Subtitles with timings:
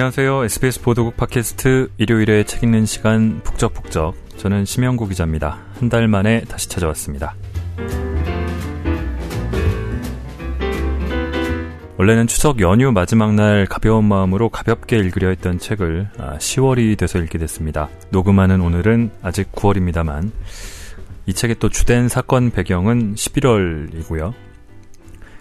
[0.00, 0.44] 안녕하세요.
[0.44, 4.14] SBS 보도국 팟캐스트 일요일에 책 읽는 시간 북적북적.
[4.38, 5.58] 저는 심영구 기자입니다.
[5.78, 7.34] 한 달 만에 다시 찾아왔습니다.
[11.98, 17.36] 원래는 추석 연휴 마지막 날 가벼운 마음으로 가볍게 읽으려 했던 책을 10월이 아, 돼서 읽게
[17.36, 17.90] 됐습니다.
[18.08, 20.30] 녹음하는 오늘은 아직 9월입니다만
[21.26, 24.32] 이 책의 또 주된 사건 배경은 11월이고요.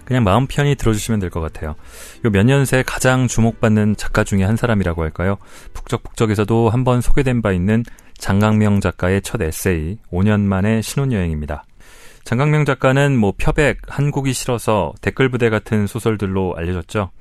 [0.10, 1.76] 그냥 마음 편히 들어주시면 될 것 같아요.
[2.26, 5.38] 요 몇 년 새 가장 주목받는 작가 중에 한 사람이라고 할까요?
[5.74, 7.84] 북적북적에서도 한번 소개된 바 있는
[8.18, 11.64] 장강명 작가의 첫 에세이 5년 만의 신혼여행입니다.
[12.26, 17.12] 장강명 작가는 뭐 표백, 한국이 싫어서 댓글 부대 같은 소설들로 알려졌죠.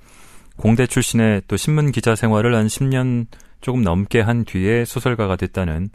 [0.57, 3.27] 공대 출신의 또 신문 기자 생활을 한 10년
[3.61, 5.91] 조금 넘게 한 뒤에 소설가가 됐다는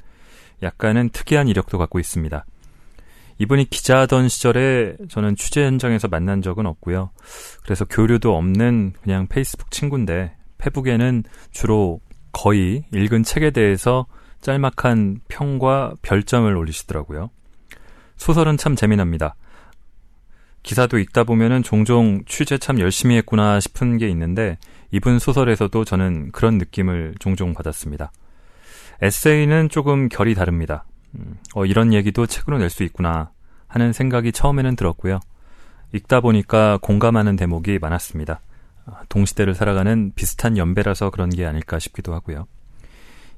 [0.61, 2.45] 약간은 특이한 이력도 갖고 있습니다.
[3.39, 7.11] 이분이 기자하던 시절에 저는 취재 현장에서 만난 적은 없고요.
[7.63, 11.99] 그래서 교류도 없는 그냥 페이스북 친구인데 페북에는 주로
[12.31, 14.05] 거의 읽은 책에 대해서
[14.41, 17.29] 짤막한 평과 별점을 올리시더라고요.
[18.17, 19.35] 소설은 참 재미납니다.
[20.63, 24.57] 기사도 읽다 보면은 종종 취재 참 열심히 했구나 싶은 게 있는데
[24.91, 28.11] 이분 소설에서도 저는 그런 느낌을 종종 받았습니다.
[29.01, 30.85] 에세이는 조금 결이 다릅니다.
[31.15, 33.31] 음, 어, 이런 얘기도 책으로 낼 수 있구나
[33.67, 35.19] 하는 생각이 처음에는 들었고요.
[35.93, 38.39] 읽다 보니까 공감하는 대목이 많았습니다.
[38.85, 42.47] 아, 동시대를 살아가는 비슷한 연배라서 그런 게 아닐까 싶기도 하고요.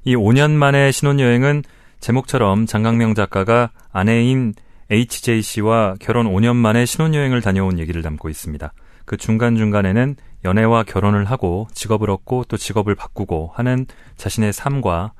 [0.04, 1.64] 이 5년 만의 신혼여행은
[2.00, 4.54] 제목처럼 장강명 작가가 아내인
[4.90, 8.72] HJ 씨와 결혼 5년 만에 신혼여행을 다녀온 얘기를 담고 있습니다.
[9.04, 15.12] 그 중간중간에는 연애와 결혼을 하고 직업을 얻고 또 직업을 바꾸고 하는 자신의 삶과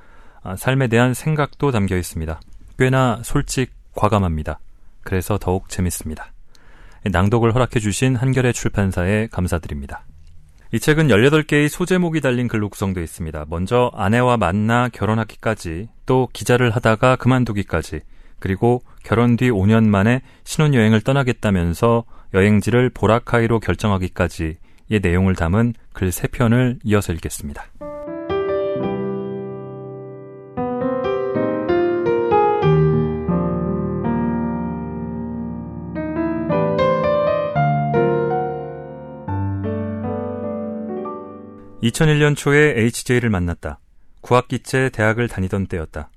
[0.43, 2.41] 아, 삶에 대한 생각도 담겨 있습니다.
[2.79, 4.59] 꽤나 솔직 과감합니다.
[5.03, 6.33] 그래서 더욱 재밌습니다.
[7.05, 10.05] 낭독을 허락해 주신 한결의 출판사에 감사드립니다.
[10.73, 13.47] 이 책은 18개의 소제목이 달린 글로 구성되어 있습니다.
[13.49, 18.01] 먼저 아내와 만나 결혼하기까지, 또 기자를 하다가 그만두기까지,
[18.41, 24.57] 그리고 결혼 뒤 5년 만에 신혼여행을 떠나겠다면서 여행지를 보라카이로 결정하기까지의
[25.01, 27.65] 내용을 담은 글 3편을 이어서 읽겠습니다.
[41.83, 43.81] 2001년 초에 HJ를 만났다.
[44.23, 46.11] 9학기째 대학을 다니던 때였다.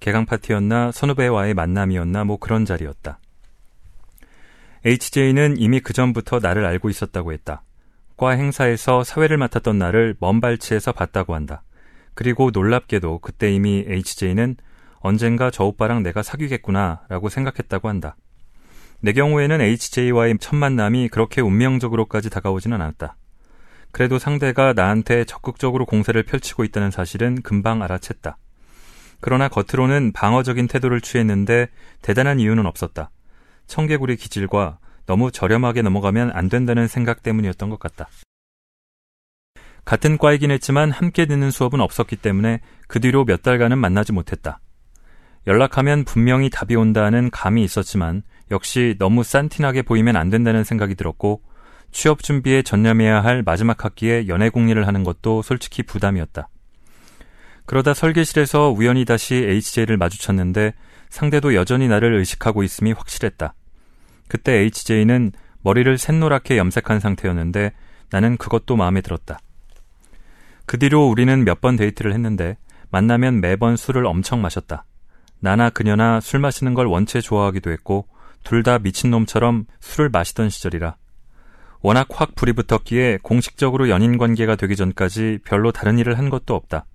[0.00, 3.18] 개강 파티였나 선후배와의 만남이었나 뭐 그런 자리였다.
[4.84, 7.62] HJ는 이미 그 전부터 나를 알고 있었다고 했다.
[8.16, 11.62] 과 행사에서 사회를 맡았던 나를 먼 발치에서 봤다고 한다.
[12.14, 14.56] 그리고 놀랍게도 그때 이미 HJ는
[15.00, 18.16] 언젠가 저 오빠랑 내가 사귀겠구나 라고 생각했다고 한다.
[19.00, 23.16] 내 경우에는 HJ와의 첫 만남이 그렇게 운명적으로까지 다가오지는 않았다.
[23.94, 28.34] 그래도 상대가 나한테 적극적으로 공세를 펼치고 있다는 사실은 금방 알아챘다.
[29.20, 31.68] 그러나 겉으로는 방어적인 태도를 취했는데
[32.02, 33.12] 대단한 이유는 없었다.
[33.68, 38.08] 청개구리 기질과 너무 저렴하게 넘어가면 안 된다는 생각 때문이었던 것 같다.
[39.84, 44.58] 같은 과이긴 했지만 함께 듣는 수업은 없었기 때문에 그 뒤로 몇 달간은 만나지 못했다.
[45.46, 51.42] 연락하면 분명히 답이 온다는 감이 있었지만 역시 너무 싼티나게 보이면 안 된다는 생각이 들었고
[51.94, 56.48] 취업 준비에 전념해야 할 마지막 학기에 연애 공리를 하는 것도 솔직히 부담이었다.
[57.66, 60.74] 그러다 설계실에서 우연히 다시 HJ를 마주쳤는데
[61.08, 63.54] 상대도 여전히 나를 의식하고 있음이 확실했다.
[64.26, 65.30] 그때 HJ는
[65.62, 67.72] 머리를 샛노랗게 염색한 상태였는데
[68.10, 69.38] 나는 그것도 마음에 들었다.
[70.66, 72.56] 그 뒤로 우리는 몇 번 데이트를 했는데
[72.90, 74.84] 만나면 매번 술을 엄청 마셨다.
[75.38, 78.08] 나나 그녀나 술 마시는 걸 원체 좋아하기도 했고
[78.42, 80.96] 둘 다 미친놈처럼 술을 마시던 시절이라
[81.84, 86.86] 워낙 확 불이 붙었기에 공식적으로 연인 관계가 되기 전까지 별로 다른 일을 한 것도 없다.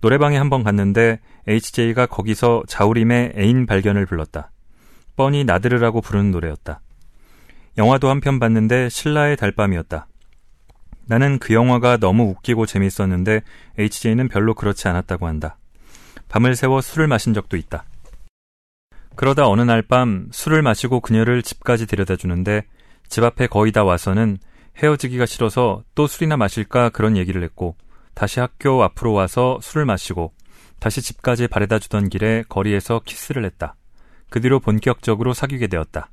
[0.00, 4.50] 노래방에 한 번 갔는데 HJ가 거기서 자우림의 애인 발견을 불렀다.
[5.14, 6.80] 뻔히 나들으라고 부르는 노래였다.
[7.76, 10.06] 영화도 한 편 봤는데 신라의 달밤이었다.
[11.04, 13.42] 나는 그 영화가 너무 웃기고 재밌었는데
[13.78, 15.58] HJ는 별로 그렇지 않았다고 한다.
[16.30, 17.84] 밤을 새워 술을 마신 적도 있다.
[19.16, 22.64] 그러다 어느 날 밤 술을 마시고 그녀를 집까지 데려다 주는데
[23.08, 24.38] 집 앞에 거의 다 와서는
[24.76, 27.76] 헤어지기가 싫어서 또 술이나 마실까 그런 얘기를 했고
[28.14, 30.32] 다시 학교 앞으로 와서 술을 마시고
[30.78, 33.74] 다시 집까지 바래다 주던 길에 거리에서 키스를 했다.
[34.30, 36.10] 그 뒤로 본격적으로 사귀게 되었다.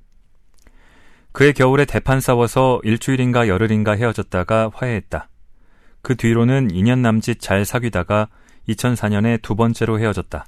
[1.32, 5.28] 그해 겨울에 대판 싸워서 일주일인가 열흘인가 헤어졌다가 화해했다.
[6.02, 8.30] 그 뒤로는 2년 남짓 잘 사귀다가
[8.70, 10.46] 2004년에 두 번째로 헤어졌다.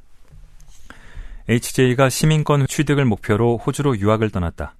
[1.49, 4.76] HJ가 시민권 취득을 목표로 호주로 유학을 떠났다.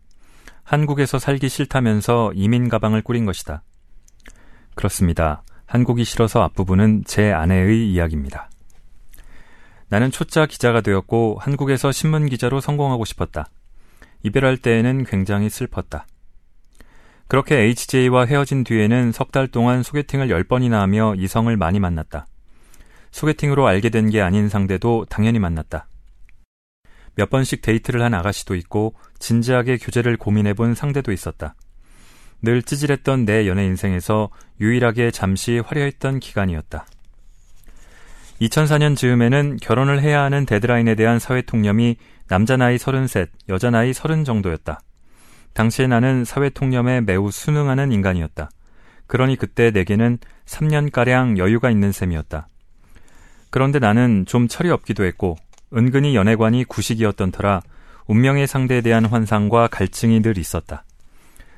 [0.67, 3.63] 한국에서 살기 싫다면서 이민 가방을 꾸린 것이다.
[4.75, 5.41] 그렇습니다.
[5.65, 8.49] 한국이 싫어서 앞부분은 제 아내의 이야기입니다.
[9.87, 13.45] 나는 초짜 기자가 되었고 한국에서 신문 기자로 성공하고 싶었다.
[14.23, 16.05] 이별할 때에는 굉장히 슬펐다.
[17.29, 22.27] 그렇게 HJ와 헤어진 뒤에는 석 달 동안 소개팅을 10번이나 하며 이성을 많이 만났다.
[23.11, 25.87] 소개팅으로 알게 된 게 아닌 상대도 당연히 만났다.
[27.15, 31.55] 몇 번씩 데이트를 한 아가씨도 있고 진지하게 교제를 고민해 본 상대도 있었다.
[32.41, 34.29] 늘 찌질했던 내 연애 인생에서
[34.59, 36.85] 유일하게 잠시 화려했던 기간이었다.
[38.41, 41.97] 2004년 즈음에는 결혼을 해야 하는 데드라인에 대한 사회 통념이
[42.27, 44.81] 남자 나이 33, 여자 나이 30 정도였다.
[45.53, 48.51] 당시에 나는 사회 통념에 매우 순응하는 인간이었다.
[49.07, 52.47] 그러니 그때 내게는 3년가량 여유가 있는 셈이었다.
[53.49, 55.37] 그런데 나는 좀 철이 없기도 했고,
[55.73, 57.61] 은근히 연애관이 구식이었던 터라
[58.07, 60.83] 운명의 상대에 대한 환상과 갈증이 늘 있었다.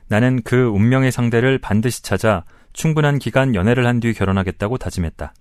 [0.08, 2.44] 나는 그 운명의 상대를 반드시 찾아
[2.74, 5.34] 충분한 기간 연애를 한 뒤 결혼하겠다고 다짐했다.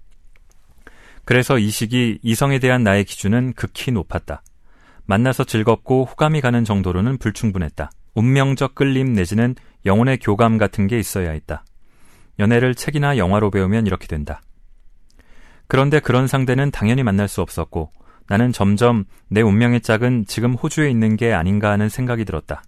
[1.24, 4.42] 그래서 이 시기 이성에 대한 나의 기준은 극히 높았다.
[5.06, 7.90] 만나서 즐겁고 호감이 가는 정도로는 불충분했다.
[8.14, 9.54] 운명적 끌림 내지는
[9.86, 11.64] 영혼의 교감 같은 게 있어야 했다.
[12.38, 14.40] 연애를 책이나 영화로 배우면 이렇게 된다.
[15.66, 17.90] 그런데 그런 상대는 당연히 만날 수 없었고
[18.28, 22.62] 나는 점점 내 운명의 짝은 지금 호주에 있는 게 아닌가 하는 생각이 들었다.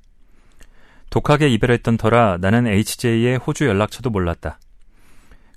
[1.10, 4.58] 독하게 이별했던 터라 나는 HJ의 호주 연락처도 몰랐다.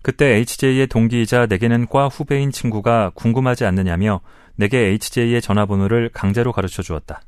[0.02, 4.20] 그때 HJ의 동기이자 내게는 과 후배인 친구가 궁금하지 않느냐며
[4.56, 7.22] 내게 HJ의 전화번호를 강제로 가르쳐 주었다.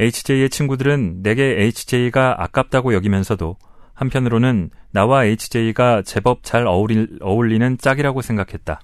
[0.00, 3.56] HJ의 친구들은 내게 HJ가 아깝다고 여기면서도
[3.94, 8.80] 한편으로는 나와 HJ가 제법 잘 어울리, 어울리는 짝이라고 생각했다.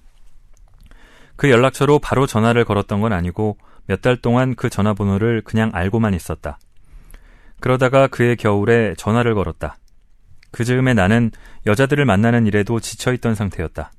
[1.37, 6.59] 그 연락처로 바로 전화를 걸었던 건 아니고 몇 달 동안 그 전화번호를 그냥 알고만 있었다.
[7.61, 9.77] 그러다가 그의 겨울에 전화를 걸었다.
[10.51, 11.31] 그 즈음에 나는
[11.67, 13.93] 여자들을 만나는 일에도 지쳐있던 상태였다.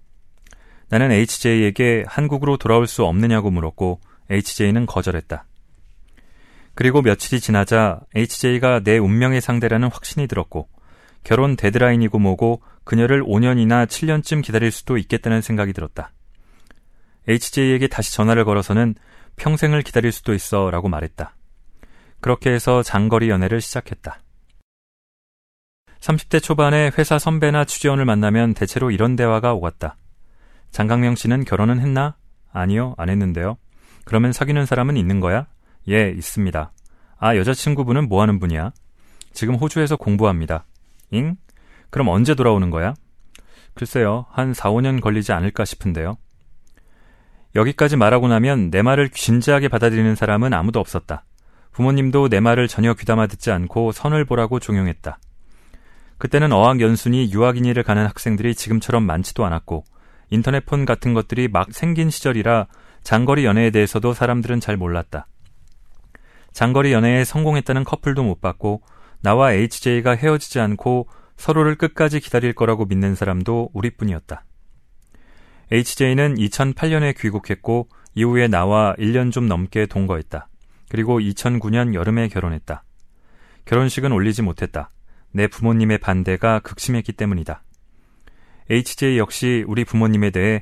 [0.89, 3.99] 나는 HJ에게 한국으로 돌아올 수 없느냐고 물었고
[4.29, 5.45] HJ는 거절했다.
[6.75, 10.67] 그리고 며칠이 지나자 HJ가 내 운명의 상대라는 확신이 들었고
[11.23, 16.11] 결혼 데드라인이고 뭐고 그녀를 5년이나 7년쯤 기다릴 수도 있겠다는 생각이 들었다.
[17.27, 18.95] HJ에게 다시 전화를 걸어서는
[19.35, 21.35] 평생을 기다릴 수도 있어 라고 말했다.
[22.21, 24.21] 그렇게 해서 장거리 연애를 시작했다.
[25.99, 29.97] 30대 초반에 회사 선배나 취재원을 만나면 대체로 이런 대화가 오갔다.
[30.71, 32.15] 장강명 씨는 결혼은 했나?
[32.51, 33.57] 아니요, 안 했는데요.
[34.05, 35.47] 그러면 사귀는 사람은 있는 거야?
[35.89, 36.71] 예, 있습니다.
[37.17, 38.71] 아, 여자친구분은 뭐 하는 분이야?
[39.33, 40.65] 지금 호주에서 공부합니다.
[41.11, 41.37] 잉?
[41.89, 42.93] 그럼 언제 돌아오는 거야?
[43.73, 46.17] 글쎄요, 한 4, 5년 걸리지 않을까 싶은데요.
[47.55, 51.23] 여기까지 말하고 나면 내 말을 진지하게 받아들이는 사람은 아무도 없었다.
[51.71, 55.19] 부모님도 내 말을 전혀 귀담아 듣지 않고 선을 보라고 종용했다.
[56.17, 59.83] 그때는 어학연순이 유학인이를 가는 학생들이 지금처럼 많지도 않았고
[60.29, 62.67] 인터넷폰 같은 것들이 막 생긴 시절이라
[63.03, 65.27] 장거리 연애에 대해서도 사람들은 잘 몰랐다.
[66.53, 68.81] 장거리 연애에 성공했다는 커플도 못 봤고
[69.21, 74.45] 나와 HJ가 헤어지지 않고 서로를 끝까지 기다릴 거라고 믿는 사람도 우리뿐이었다.
[75.71, 80.47] HJ는 2008년에 귀국했고 이후에 나와 1년 좀 넘게 동거했다.
[80.89, 82.83] 그리고 2009년 여름에 결혼했다.
[83.65, 84.91] 결혼식은 올리지 못했다.
[85.31, 87.63] 내 부모님의 반대가 극심했기 때문이다.
[88.69, 90.61] HJ 역시 우리 부모님에 대해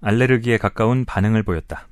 [0.00, 1.88] 알레르기에 가까운 반응을 보였다.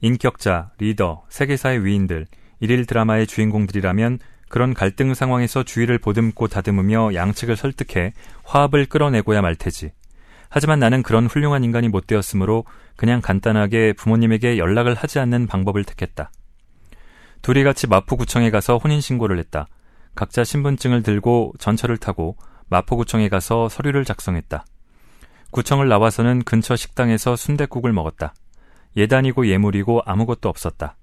[0.00, 2.26] 인격자, 리더, 세계사의 위인들,
[2.60, 8.12] 일일 드라마의 주인공들이라면 그런 갈등 상황에서 주의를 보듬고 다듬으며 양측을 설득해
[8.44, 9.92] 화합을 끌어내고야 말 테지.
[10.54, 12.66] 하지만 나는 그런 훌륭한 인간이 못 되었으므로
[12.96, 16.30] 그냥 간단하게 부모님에게 연락을 하지 않는 방법을 택했다.
[17.40, 19.66] 둘이 같이 마포구청에 가서 혼인신고를 했다.
[20.14, 22.36] 각자 신분증을 들고 전철을 타고
[22.68, 24.66] 마포구청에 가서 서류를 작성했다.
[25.52, 28.34] 구청을 나와서는 근처 식당에서 순댓국을 먹었다.
[28.94, 30.96] 예단이고 예물이고 아무것도 없었다.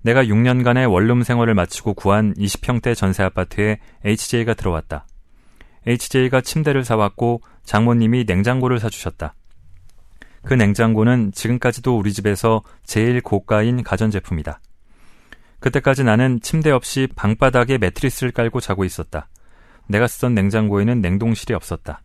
[0.00, 5.06] 내가 6년간의 원룸 생활을 마치고 구한 20평대 전세 아파트에 HJ가 들어왔다.
[5.86, 9.34] HJ가 침대를 사왔고 장모님이 냉장고를 사주셨다.
[10.44, 14.60] 그 냉장고는 지금까지도 우리 집에서 제일 고가인 가전제품이다.
[15.60, 19.28] 그때까지 나는 침대 없이 방바닥에 매트리스를 깔고 자고 있었다.
[19.88, 22.02] 내가 쓰던 냉장고에는 냉동실이 없었다.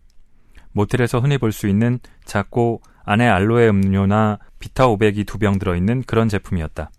[0.72, 6.30] 모텔에서 흔히 볼 수 있는 작고 안에 알로에 음료나 비타 500이 두 병 들어있는 그런
[6.30, 6.92] 제품이었다.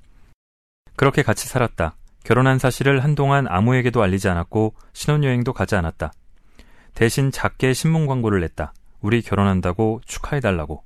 [0.96, 1.96] 그렇게 같이 살았다.
[2.24, 6.12] 결혼한 사실을 한동안 아무에게도 알리지 않았고 신혼여행도 가지 않았다.
[6.94, 8.72] 대신 작게 신문 광고를 냈다.
[9.00, 10.84] 우리 결혼한다고 축하해달라고.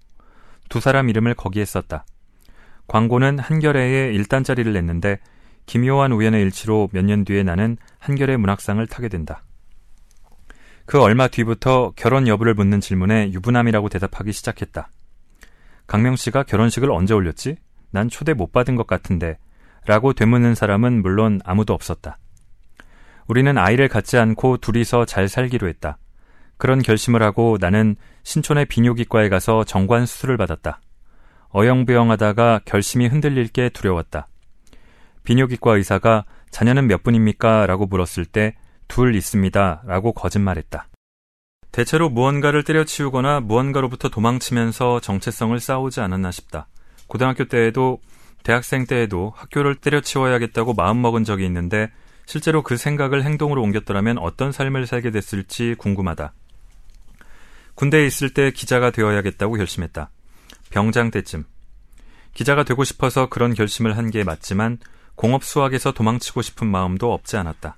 [0.68, 2.04] 두 사람 이름을 거기에 썼다.
[2.86, 5.18] 광고는 한겨레에 1단짜리를 냈는데
[5.66, 9.42] 기묘한 우연의 일치로 몇 년 뒤에 나는 한겨레 문학상을 타게 된다.
[10.86, 14.90] 그 얼마 뒤부터 결혼 여부를 묻는 질문에 유부남이라고 대답하기 시작했다.
[15.86, 17.56] 강명 씨가 결혼식을 언제 올렸지?
[17.90, 19.38] 난 초대 못 받은 것 같은데.
[19.86, 22.18] 라고 되묻는 사람은 물론 아무도 없었다.
[23.26, 25.98] 우리는 아이를 갖지 않고 둘이서 잘 살기로 했다.
[26.56, 30.80] 그런 결심을 하고 나는 신촌의 비뇨기과에 가서 정관 수술을 받았다.
[31.50, 34.28] 어영부영하다가 결심이 흔들릴 게 두려웠다.
[35.24, 37.66] 비뇨기과 의사가 자녀는 몇 분입니까?
[37.66, 38.54] 라고 물었을 때
[38.88, 39.82] 둘 있습니다.
[39.86, 40.88] 라고 거짓말했다.
[41.72, 46.68] 대체로 무언가를 때려치우거나 무언가로부터 도망치면서 정체성을 쌓아오지 않았나 싶다.
[47.08, 47.98] 고등학교 때에도
[48.44, 51.90] 대학생 때에도 학교를 때려치워야겠다고 마음먹은 적이 있는데
[52.26, 56.32] 실제로 그 생각을 행동으로 옮겼더라면 어떤 삶을 살게 됐을지 궁금하다.
[57.74, 60.10] 군대에 있을 때 기자가 되어야겠다고 결심했다.
[60.70, 61.44] 병장 때쯤.
[62.34, 64.78] 기자가 되고 싶어서 그런 결심을 한 게 맞지만
[65.16, 67.76] 공업 수학에서 도망치고 싶은 마음도 없지 않았다.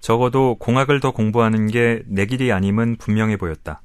[0.00, 3.80] 적어도 공학을 더 공부하는 게 내 길이 아님은 분명해 보였다.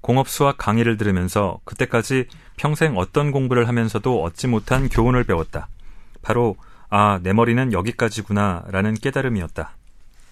[0.00, 2.26] 공업 수학 강의를 들으면서 그때까지
[2.56, 5.68] 평생 어떤 공부를 하면서도 얻지 못한 교훈을 배웠다.
[6.22, 6.56] 바로
[6.96, 9.76] 아, 내 머리는 여기까지구나 라는 깨달음이었다.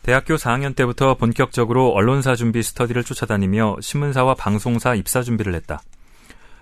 [0.03, 5.83] 대학교 4학년 때부터 본격적으로 언론사 준비 스터디를 쫓아다니며 신문사와 방송사 입사 준비를 했다.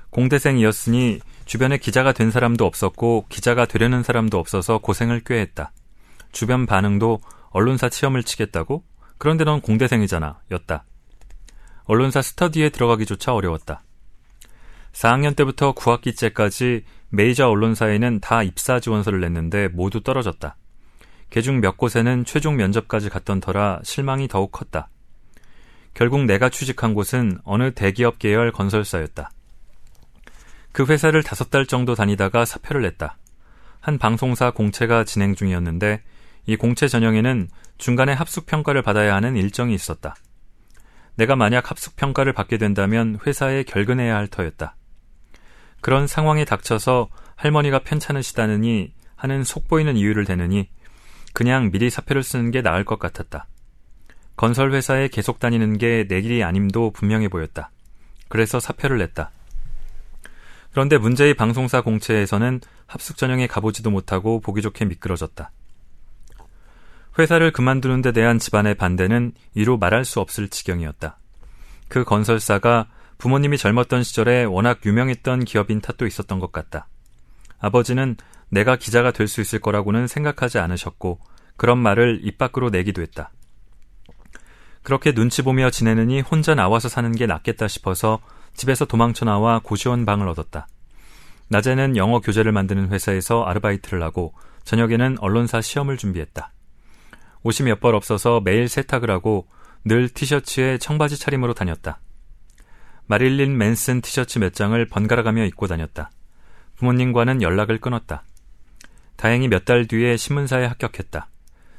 [0.09, 5.71] 공대생이었으니 주변에 기자가 된 사람도 없었고 기자가 되려는 사람도 없어서 고생을 꽤 했다.
[6.33, 8.83] 주변 반응도 언론사 시험을 치겠다고?
[9.19, 10.41] 그런데 넌 공대생이잖아.
[10.51, 10.87] 였다.
[11.85, 13.83] 언론사 스터디에 들어가기조차 어려웠다.
[14.93, 20.57] 4학년 때부터 9학기째까지 메이저 언론사에는 다 입사 지원서를 냈는데 모두 떨어졌다.
[21.29, 24.89] 개중 몇 곳에는 최종 면접까지 갔던 터라 실망이 더욱 컸다.
[25.93, 29.31] 결국 내가 취직한 곳은 어느 대기업 계열 건설사였다.
[30.73, 33.17] 그 회사를 다섯 달 정도 다니다가 사표를 냈다.
[33.81, 36.03] 한 방송사 공채가 진행 중이었는데
[36.47, 37.49] 이 공채 전형에는
[37.79, 40.15] 중간에 합숙 평가를 받아야 하는 일정이 있었다.
[41.17, 44.77] 내가 만약 합숙 평가를 받게 된다면 회사에 결근해야 할 터였다.
[45.81, 50.69] 그런 상황에 닥쳐서 할머니가 편찮으시다느니 하는 속보이는 이유를 대느니
[51.33, 53.47] 그냥 미리 사표를 쓰는 게 나을 것 같았다.
[54.37, 57.71] 건설 회사에 계속 다니는 게 내 길이 아님도 분명해 보였다.
[58.29, 59.31] 그래서 사표를 냈다.
[60.73, 65.51] 그런데 문제의 방송사 공채에서는 합숙 전형에 가보지도 못하고 보기 좋게 미끄러졌다.
[67.19, 71.19] 회사를 그만두는 데 대한 집안의 반대는 이루 말할 수 없을 지경이었다.
[71.89, 72.87] 그 건설사가
[73.21, 76.89] 부모님이 젊었던 시절에 워낙 유명했던 기업인 탓도 있었던 것 같다.
[77.59, 78.17] 아버지는
[78.49, 81.21] 내가 기자가 될 수 있을 거라고는 생각하지 않으셨고
[81.57, 83.31] 그런 말을 입 밖으로 내기도 했다.
[84.83, 88.21] 그렇게 눈치 보며 지내느니 혼자 나와서 사는 게 낫겠다 싶어서
[88.55, 90.67] 집에서 도망쳐 나와 고시원 방을 얻었다.
[91.49, 94.33] 낮에는 영어 교재를 만드는 회사에서 아르바이트를 하고
[94.65, 96.53] 저녁에는 언론사 시험을 준비했다.
[97.43, 99.47] 옷이 몇 벌 없어서 매일 세탁을 하고
[99.85, 102.01] 늘 티셔츠에 청바지 차림으로 다녔다.
[103.11, 106.13] 마릴린 맨슨 티셔츠 몇 장을 번갈아가며 입고 다녔다.
[106.77, 108.23] 부모님과는 연락을 끊었다.
[109.17, 111.29] 다행히 몇 달 뒤에 신문사에 합격했다.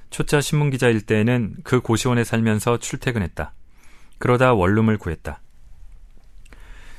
[0.10, 3.54] 초짜 신문기자일 때에는 그 고시원에 살면서 출퇴근했다.
[4.18, 5.40] 그러다 원룸을 구했다.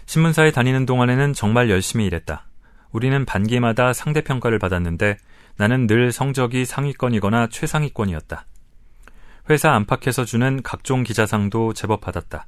[0.07, 2.47] 신문사에 다니는 동안에는 정말 열심히 일했다.
[2.91, 5.19] 우리는 반기마다 상대평가를 받았는데
[5.59, 8.47] 나는 늘 성적이 상위권이거나 최상위권이었다.
[9.51, 12.47] 회사 안팎에서 주는 각종 기자상도 제법 받았다.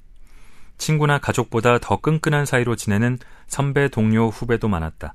[0.79, 5.15] 친구나 가족보다 더 끈끈한 사이로 지내는 선배, 동료, 후배도 많았다.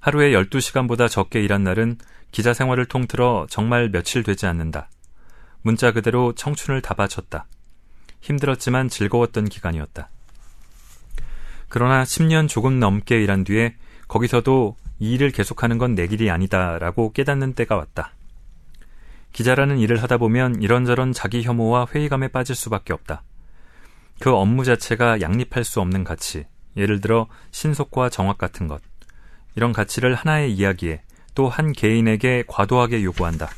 [0.00, 1.98] 하루에 12시간보다 적게 일한 날은
[2.30, 4.88] 기자 생활을 통틀어 정말 며칠 되지 않는다.
[5.62, 7.46] 문자 그대로 청춘을 다 바쳤다.
[8.20, 10.10] 힘들었지만 즐거웠던 기간이었다.
[11.68, 13.76] 그러나 10년 조금 넘게 일한 뒤에
[14.08, 18.12] 거기서도 이 일을 계속하는 건 내 길이 아니다라고 깨닫는 때가 왔다.
[19.32, 23.22] 기자라는 일을 하다 보면 이런저런 자기 혐오와 회의감에 빠질 수밖에 없다.
[24.20, 26.46] 그 업무 자체가 양립할 수 없는 가치,
[26.76, 28.80] 예를 들어 신속과 정확 같은 것.
[29.54, 31.02] 이런 가치를 하나의 이야기에
[31.34, 33.48] 또 한 개인에게 과도하게 요구한다.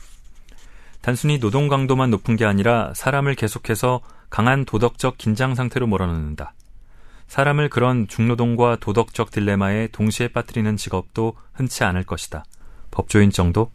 [1.01, 6.53] 단순히 노동 강도만 높은 게 아니라 사람을 계속해서 강한 도덕적 긴장 상태로 몰아넣는다.
[7.27, 12.45] 사람을 그런 중노동과 도덕적 딜레마에 동시에 빠뜨리는 직업도 흔치 않을 것이다.
[12.91, 13.71] 법조인 정도?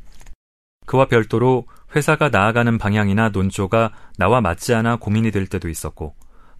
[0.85, 1.65] 그와 별도로
[1.95, 6.13] 회사가 나아가는 방향이나 논조가 나와 맞지 않아 고민이 될 때도 있었고,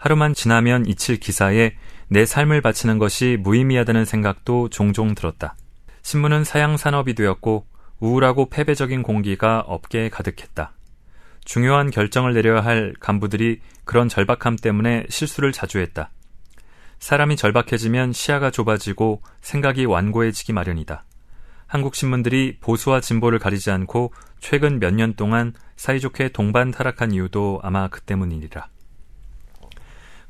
[0.05, 1.73] 하루만 지나면 잊힐 기사에
[2.09, 5.55] 내 삶을 바치는 것이 무의미하다는 생각도 종종 들었다.
[6.03, 7.65] 신문은 사양 산업이 되었고,
[7.99, 10.73] 우울하고 패배적인 공기가 업계에 가득했다.
[11.43, 16.11] 중요한 결정을 내려야 할 간부들이 그런 절박함 때문에 실수를 자주 했다.
[16.99, 21.03] 사람이 절박해지면 시야가 좁아지고 생각이 완고해지기 마련이다.
[21.65, 27.87] 한국 신문들이 보수와 진보를 가리지 않고 최근 몇 년 동안 사이좋게 동반 타락한 이유도 아마
[27.87, 28.67] 그 때문이리라.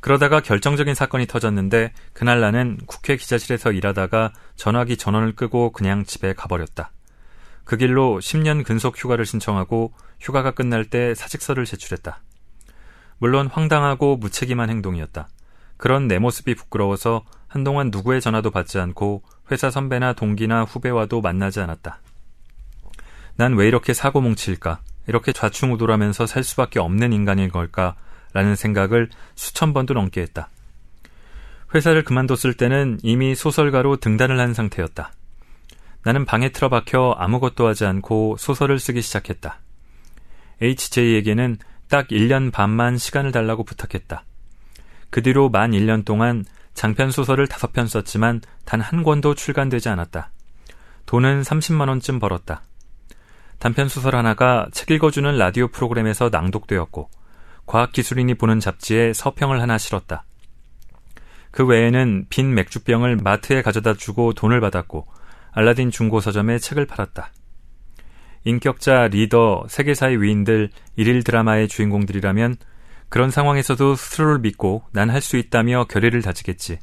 [0.06, 6.92] 그러다가 결정적인 사건이 터졌는데 그날 나는 국회 기자실에서 일하다가 전화기 전원을 끄고 그냥 집에 가버렸다.
[7.64, 12.22] 그 길로 10년 근속 휴가를 신청하고 휴가가 끝날 때 사직서를 제출했다.
[13.18, 15.28] 물론 황당하고 무책임한 행동이었다.
[15.76, 22.00] 그런 내 모습이 부끄러워서 한동안 누구의 전화도 받지 않고 회사 선배나 동기나 후배와도 만나지 않았다.
[23.38, 24.82] 난 왜 이렇게 사고 뭉칠까?
[25.08, 27.96] 이렇게 좌충우돌하면서 살 수밖에 없는 인간인 걸까?
[28.36, 30.50] 라는 생각을 수천 번도 넘게 했다.
[31.74, 35.14] 회사를 그만뒀을 때는 이미 소설가로 등단을 한 상태였다.
[36.04, 39.62] 나는 방에 틀어박혀 아무것도 하지 않고 소설을 쓰기 시작했다.
[40.62, 44.26] HJ에게는 딱 1년 반만 시간을 달라고 부탁했다.
[45.10, 50.32] 그 뒤로 만 1년 동안 장편 소설을 5편 썼지만 단 한 권도 출간되지 않았다.
[51.06, 52.64] 돈은 30만원쯤 벌었다.
[53.60, 57.10] 단편 소설 하나가 책 읽어주는 라디오 프로그램에서 낭독되었고,
[57.66, 60.26] 과학기술인이 보는 잡지에 서평을 하나 실었다.
[61.52, 65.08] 그 외에는 빈 맥주병을 마트에 가져다 주고 돈을 받았고
[65.52, 67.32] 알라딘 중고 서점에 책을 팔았다.
[68.44, 72.58] 인격자, 리더, 세계사의 위인들, 일일 드라마의 주인공들이라면
[73.10, 76.80] 그런 상황에서도 스스로를 믿고 난 할 수 있다며 결의를 다지겠지.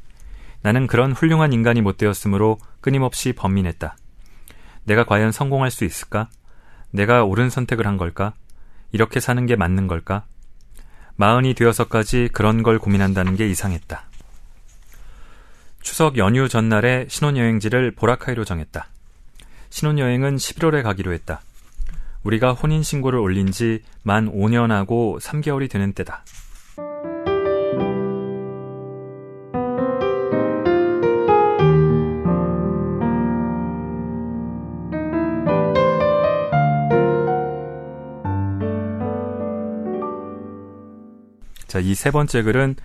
[0.62, 3.97] 나는 그런 훌륭한 인간이 못 되었으므로 끊임없이 번민했다.
[4.85, 6.29] 내가 과연 성공할 수 있을까?
[6.91, 8.33] 내가 옳은 선택을 한 걸까?
[8.91, 10.25] 이렇게 사는 게 맞는 걸까?
[11.16, 14.04] 마흔이 되어서까지 그런 걸 고민한다는 게 이상했다.
[15.83, 18.88] 추석 연휴 전날에 신혼여행지를 보라카이로 정했다.
[19.71, 21.40] 신혼여행은 11월에 가기로 했다.
[22.23, 26.25] 우리가 혼인신고를 올린 지 만 5년하고 3개월이 되는 때다.
[41.72, 42.76] 자, 이 세 번째 글은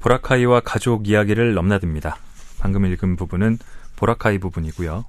[0.00, 2.16] 보라카이와 가족 이야기를 넘나듭니다.
[2.58, 3.58] 방금 읽은 부분은
[3.96, 5.04] 보라카이 부분이고요.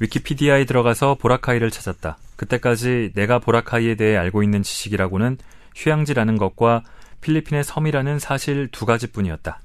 [0.00, 2.16] 위키피디아에 들어가서 보라카이를 찾았다.
[2.36, 5.36] 그때까지 내가 보라카이에 대해 알고 있는 지식이라고는
[5.76, 6.82] 휴양지라는 것과
[7.22, 9.60] 필리핀의 섬이라는 사실 두 가지뿐이었다.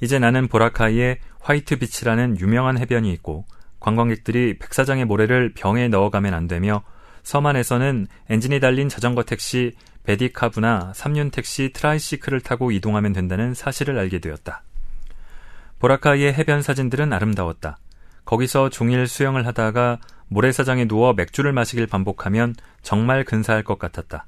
[0.00, 3.46] 이제 나는 보라카이에 화이트 비치라는 유명한 해변이 있고
[3.78, 6.82] 관광객들이 백사장의 모래를 병에 넣어가면 안 되며
[7.22, 9.72] 섬 안에서는 엔진이 달린 자전거 택시
[10.04, 14.62] pedicab이나 삼륜 택시 tricycle을 타고 이동하면 된다는 사실을 알게 되었다.
[15.78, 17.78] 보라카이의 해변 사진들은 아름다웠다.
[18.24, 24.26] 거기서 종일 수영을 하다가 모래사장에 누워 맥주를 마시길 반복하면 정말 근사할 것 같았다.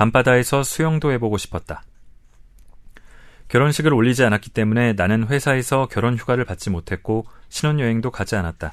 [0.00, 1.82] 밤바다에서 수영도 해보고 싶었다.
[3.48, 8.72] 결혼식을 올리지 않았기 때문에 나는 회사에서 결혼 휴가를 받지 못했고 신혼여행도 가지 않았다.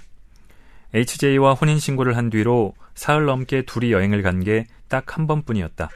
[0.94, 5.90] HJ와 혼인신고를 한 뒤로 사흘 넘게 둘이 여행을 간 게 딱 한 번뿐이었다.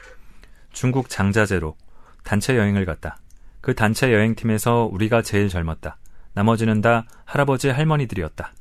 [0.70, 1.78] 중국 장자재로
[2.24, 3.16] 단체 여행을 갔다.
[3.62, 5.96] 그 단체 여행팀에서 우리가 제일 젊었다.
[6.34, 8.52] 나머지는 다 할아버지 할머니들이었다.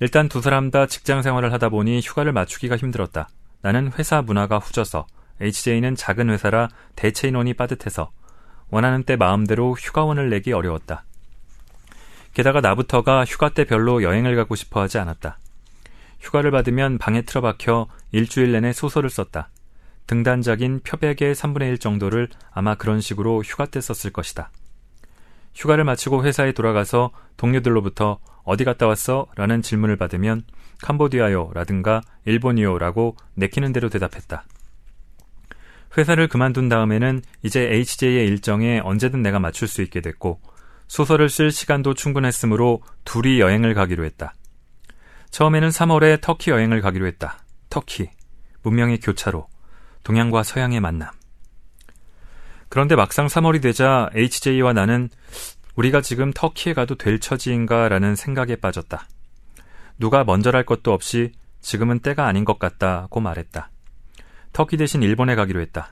[0.00, 3.28] 일단 두 사람 다 직장 생활을 하다 보니 휴가를 맞추기가 힘들었다.
[3.60, 5.06] 나는 회사 문화가 후져서
[5.40, 8.10] HJ는 작은 회사라 대체 인원이 빠듯해서
[8.70, 11.04] 원하는 때 마음대로 휴가원을 내기 어려웠다.
[12.34, 15.38] 게다가 나부터가 휴가 때 별로 여행을 가고 싶어 하지 않았다.
[16.20, 19.50] 휴가를 받으면 방에 틀어박혀 일주일 내내 소설을 썼다.
[20.06, 24.50] 등단작인 표백의 3분의 1 정도를 아마 그런 식으로 휴가 때 썼을 것이다.
[25.54, 29.26] 휴가를 마치고 회사에 돌아가서 동료들로부터 어디 갔다 왔어?
[29.36, 30.42] 라는 질문을 받으면
[30.82, 34.44] 캄보디아요 라든가 일본이요 라고 내키는 대로 대답했다.
[35.96, 40.40] 회사를 그만둔 다음에는 이제 HJ의 일정에 언제든 내가 맞출 수 있게 됐고
[40.88, 44.34] 소설을 쓸 시간도 충분했으므로 둘이 여행을 가기로 했다.
[45.30, 47.38] 처음에는 3월에 터키 여행을 가기로 했다.
[47.68, 48.10] 터키.
[48.62, 49.46] 문명의 교차로.
[50.02, 51.10] 동양과 서양의 만남.
[52.68, 55.08] 그런데 막상 3월이 되자 HJ와 나는
[55.76, 59.06] 우리가 지금 터키에 가도 될 처지인가라는 생각에 빠졌다.
[59.98, 63.70] 누가 먼저랄 것도 없이 지금은 때가 아닌 것 같다고 말했다.
[64.52, 65.90] 터키 대신 일본에 가기로 했다.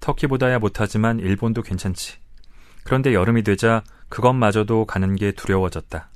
[0.00, 2.16] 터키보다야 못하지만 일본도 괜찮지.
[2.84, 6.08] 그런데 여름이 되자 그것마저도 가는 게 두려워졌다.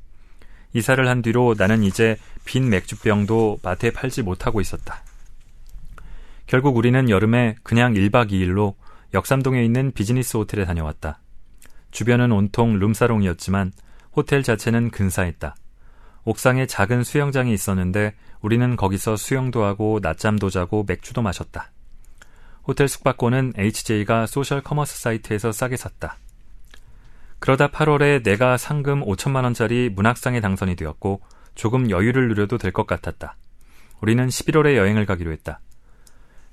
[0.72, 5.03] 이사를 한 뒤로 나는 이제 빈 맥주병도 마트에 팔지 못하고 있었다.
[6.46, 8.75] 결국 우리는 여름에 그냥 1박 2일로
[9.14, 11.20] 역삼동에 있는 비즈니스 호텔에 다녀왔다.
[11.92, 13.72] 주변은 온통 룸사롱이었지만
[14.12, 15.57] 호텔 자체는 근사했다.
[16.25, 21.70] 옥상에 작은 수영장이 있었는데 우리는 거기서 수영도 하고 낮잠도 자고 맥주도 마셨다.
[22.66, 26.16] 호텔 숙박권은 HJ가 social commerce 사이트에서 싸게 샀다.
[27.38, 31.20] 그러다 8월에 내가 상금 5천만 원짜리 문학상에 당선이 되었고
[31.55, 33.37] 조금 여유를 누려도 될 것 같았다.
[34.00, 35.61] 우리는 11월에 여행을 가기로 했다.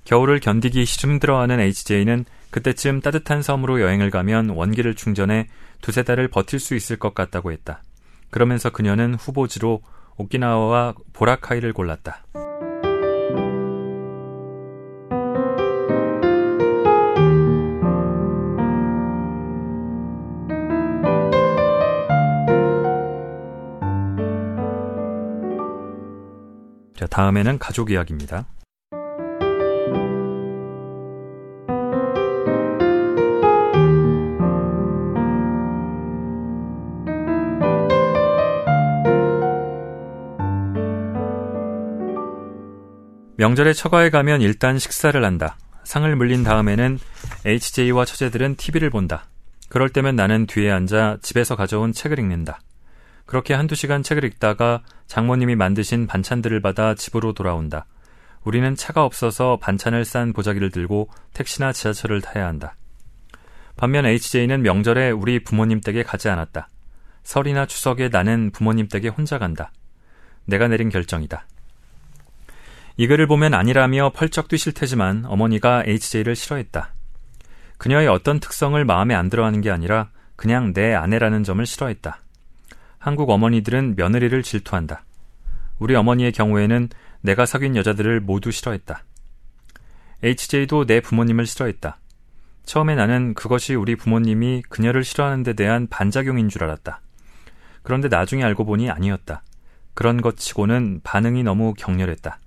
[0.05, 5.47] 겨울을 견디기 힘들어하는 HJ는 그때쯤 따뜻한 섬으로 여행을 가면 원기를 충전해
[5.81, 7.81] 두세 달을 버틸 수 있을 것 같다고 했다.
[8.29, 9.81] 그러면서 그녀는 후보지로
[10.17, 12.23] 오키나와와 보라카이를 골랐다.
[27.03, 28.45] 자, 다음에는 가족 이야기입니다.
[43.35, 45.57] 명절에 처가에 가면 일단 식사를 한다.
[45.83, 46.99] 상을 물린 다음에는
[47.45, 49.25] HJ와 처제들은 TV를 본다.
[49.67, 52.61] 그럴 때면 나는 뒤에 앉아 집에서 가져온 책을 읽는다.
[53.25, 57.85] 그렇게 한두 시간 책을 읽다가 장모님이 만드신 반찬들을 받아 집으로 돌아온다.
[58.43, 62.75] 우리는 차가 없어서 반찬을 싼 보자기를 들고 택시나 지하철을 타야 한다.
[63.77, 66.67] 반면 HJ는 명절에 우리 부모님 댁에 가지 않았다.
[67.23, 69.71] 설이나 추석에 나는 부모님 댁에 혼자 간다.
[70.45, 71.47] 내가 내린 결정이다.
[72.97, 76.93] 이 글을 보면 아니라며 펄쩍 뛰실 테지만 어머니가 HJ를 싫어했다.
[77.77, 82.19] 그녀의 어떤 특성을 마음에 안 들어하는 게 아니라 그냥 내 아내라는 점을 싫어했다.
[83.03, 85.03] 한국 어머니들은 며느리를 질투한다.
[85.77, 86.87] 우리 어머니의 경우에는
[87.19, 89.03] 내가 사귄 여자들을 모두 싫어했다.
[90.23, 91.97] HJ도 내 부모님을 싫어했다.
[92.63, 97.01] 처음에 나는 그것이 우리 부모님이 그녀를 싫어하는 데 대한 반작용인 줄 알았다.
[97.81, 99.43] 그런데 나중에 알고 보니 아니었다.
[99.93, 102.39] 그런 것 치고는 반응이 너무 격렬했다.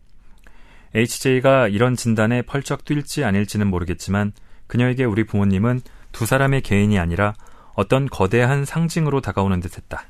[0.94, 4.32] HJ가 이런 진단에 펄쩍 뛸지 아닐지는 모르겠지만
[4.68, 7.34] 그녀에게 우리 부모님은 두 사람의 개인이 아니라
[7.74, 10.06] 어떤 거대한 상징으로 다가오는 듯 했다.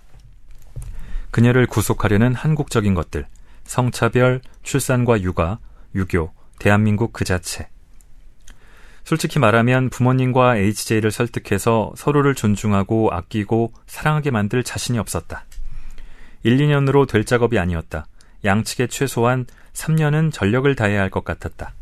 [1.30, 3.26] 그녀를 구속하려는 한국적인 것들,
[3.64, 5.58] 성차별, 출산과 육아,
[5.94, 7.68] 유교, 대한민국 그 자체.
[9.04, 15.44] 솔직히 말하면 부모님과 HJ를 설득해서 서로를 존중하고 아끼고 사랑하게 만들 자신이 없었다.
[16.42, 18.06] 1, 2년으로 될 작업이 아니었다.
[18.44, 21.74] 양측에 최소한 3년은 전력을 다해야 할 것 같았다.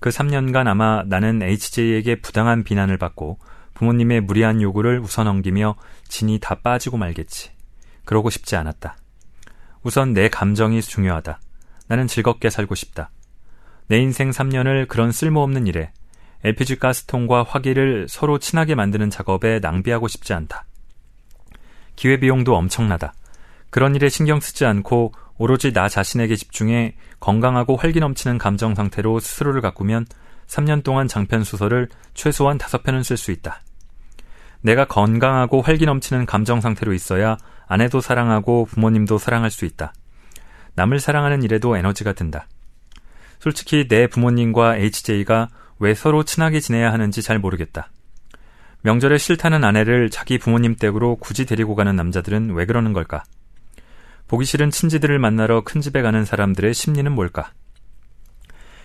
[0.00, 3.38] 그 3년간 아마 나는 HJ에게 부당한 비난을 받고
[3.74, 5.74] 부모님의 무리한 요구를 웃어넘기며
[6.08, 7.50] 진이 다 빠지고 말겠지.
[8.06, 8.96] 그러고 싶지 않았다.
[9.82, 11.38] 우선 내 감정이 중요하다.
[11.88, 13.10] 나는 즐겁게 살고 싶다.
[13.88, 15.92] 내 인생 3년을 그런 쓸모없는 일에
[16.42, 20.64] LPG 가스통과 화기를 서로 친하게 만드는 작업에 낭비하고 싶지 않다.
[21.96, 23.14] 기회비용도 엄청나다.
[23.70, 29.60] 그런 일에 신경 쓰지 않고 오로지 나 자신에게 집중해 건강하고 활기 넘치는 감정 상태로 스스로를
[29.60, 30.06] 가꾸면
[30.46, 33.60] 3년 동안 장편 소설을 최소한 5편은 쓸 수 있다.
[34.66, 37.36] 내가 건강하고 활기 넘치는 감정 상태로 있어야
[37.68, 39.92] 아내도 사랑하고 부모님도 사랑할 수 있다.
[40.74, 42.48] 남을 사랑하는 일에도 에너지가 든다.
[43.38, 45.48] 솔직히 내 부모님과 HJ가
[45.78, 47.92] 왜 서로 친하게 지내야 하는지 잘 모르겠다.
[48.82, 53.22] 명절에 싫다는 아내를 자기 부모님 댁으로 굳이 데리고 가는 남자들은 왜 그러는 걸까?
[54.26, 57.52] 보기 싫은 친지들을 만나러 큰 집에 가는 사람들의 심리는 뭘까?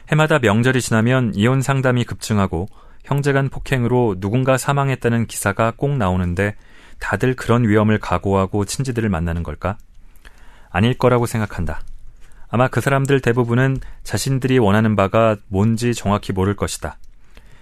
[0.10, 2.67] 해마다 명절이 지나면 이혼 상담이 급증하고
[3.04, 6.56] 형제 간 폭행으로 누군가 사망했다는 기사가 꼭 나오는데
[7.00, 9.78] 다들 그런 위험을 각오하고 친지들을 만나는 걸까?
[10.70, 11.82] 아닐 거라고 생각한다.
[12.50, 16.98] 아마 그 사람들 대부분은 자신들이 원하는 바가 뭔지 정확히 모를 것이다.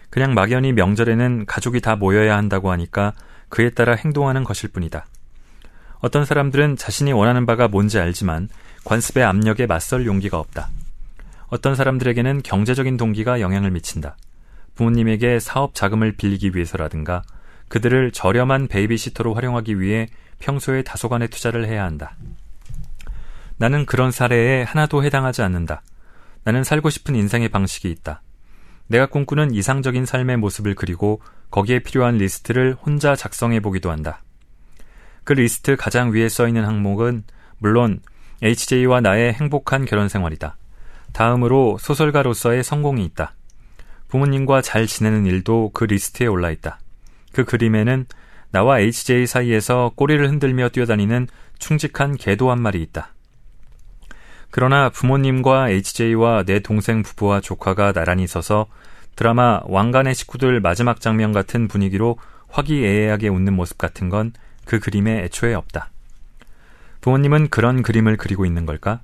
[0.10, 3.14] 그냥 막연히 명절에는 가족이 다 모여야 한다고 하니까
[3.50, 5.06] 그에 따라 행동하는 것일 뿐이다.
[6.00, 8.50] 어떤 사람들은 자신이 원하는 바가 뭔지 알지만
[8.86, 10.70] 관습의 압력에 맞설 용기가 없다.
[11.48, 14.16] 어떤 사람들에게는 경제적인 동기가 영향을 미친다.
[14.80, 17.24] 부모님에게 사업 자금을 빌리기 위해서라든가
[17.68, 20.08] 그들을 저렴한 베이비시터로 활용하기 위해
[20.40, 22.16] 평소에 다소간의 투자를 해야 한다.
[23.58, 25.82] 나는 그런 사례에 하나도 해당하지 않는다.
[26.46, 28.22] 나는 살고 싶은 인생의 방식이 있다.
[28.88, 34.24] 내가 꿈꾸는 이상적인 삶의 모습을 그리고 거기에 필요한 리스트를 혼자 작성해 보기도 한다.
[35.26, 37.24] 그 리스트 가장 위에 써 있는 항목은
[37.58, 38.00] 물론
[38.42, 40.56] HJ와 나의 행복한 결혼 생활이다.
[41.12, 43.36] 다음으로 소설가로서의 성공이 있다.
[44.10, 46.80] 부모님과 잘 지내는 일도 그 리스트에 올라 있다.
[47.32, 48.06] 그 그림에는
[48.52, 51.28] 나와 HJ 사이에서 꼬리를 흔들며 뛰어다니는
[51.60, 53.14] 충직한 개도 한 마리 있다.
[54.52, 58.66] 그러나 부모님과 HJ와 내 동생 부부와 조카가 나란히 서서
[59.16, 62.18] 드라마 왕관의 식구들 마지막 장면 같은 분위기로
[62.50, 64.34] 화기애애하게 웃는 모습 같은 건
[64.70, 65.90] 그 그림에 애초에 없다.
[67.02, 69.02] 부모님은 그런 그림을 그리고 있는 걸까?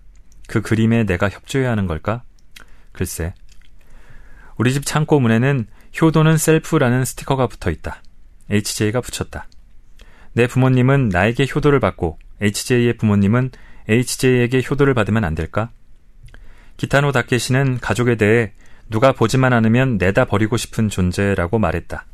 [0.47, 2.21] 그 그림에 내가 협조해야 하는 걸까?
[2.91, 3.33] 글쎄.
[4.57, 5.67] 우리 집 창고 문에는
[6.01, 8.01] 효도는 셀프라는 스티커가 붙어 있다.
[8.49, 9.47] HJ가 붙였다.
[10.33, 13.51] 내 부모님은 나에게 효도를 받고 HJ의 부모님은
[13.87, 15.69] HJ에게 효도를 받으면 안 될까?
[16.77, 18.53] 기타노 다케시는 가족에 대해
[18.89, 22.05] 누가 보지만 않으면 내다 버리고 싶은 존재라고 말했다.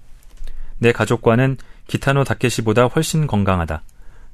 [0.78, 3.84] 내 가족과는 기타노 다케시보다 훨씬 건강하다.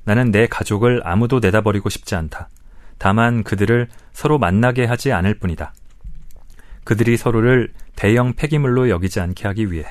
[0.03, 2.49] 나는 내 가족을 아무도 내다 버리고 싶지 않다.
[2.97, 5.73] 다만 그들을 서로 만나게 하지 않을 뿐이다.
[6.87, 9.83] 그들이 서로를 대형 폐기물로 여기지 않게 하기 위해.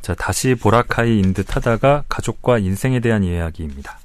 [0.00, 4.01] 자, 다시 보라카이인 듯 하다가 가족과 인생에 대한 이야기입니다.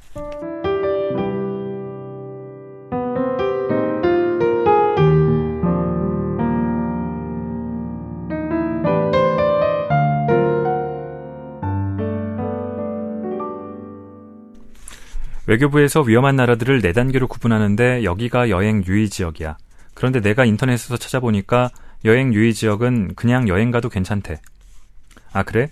[15.48, 19.58] 외교부에서 위험한 나라들을 네 단계로 구분하는데 여기가 여행 유의 지역이야.
[19.94, 21.70] 그런데 내가 인터넷에서 찾아보니까
[22.04, 24.42] 여행 유의 지역은 그냥 여행 가도 괜찮대.
[25.32, 25.70] 아, 그래?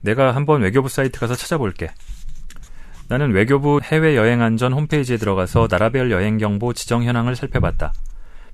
[0.00, 1.92] 내가 한번 외교부 사이트 가서 찾아볼게.
[3.08, 7.92] 나는 외교부 해외여행안전 홈페이지에 들어가서 나라별 여행경보 지정 현황을 살펴봤다.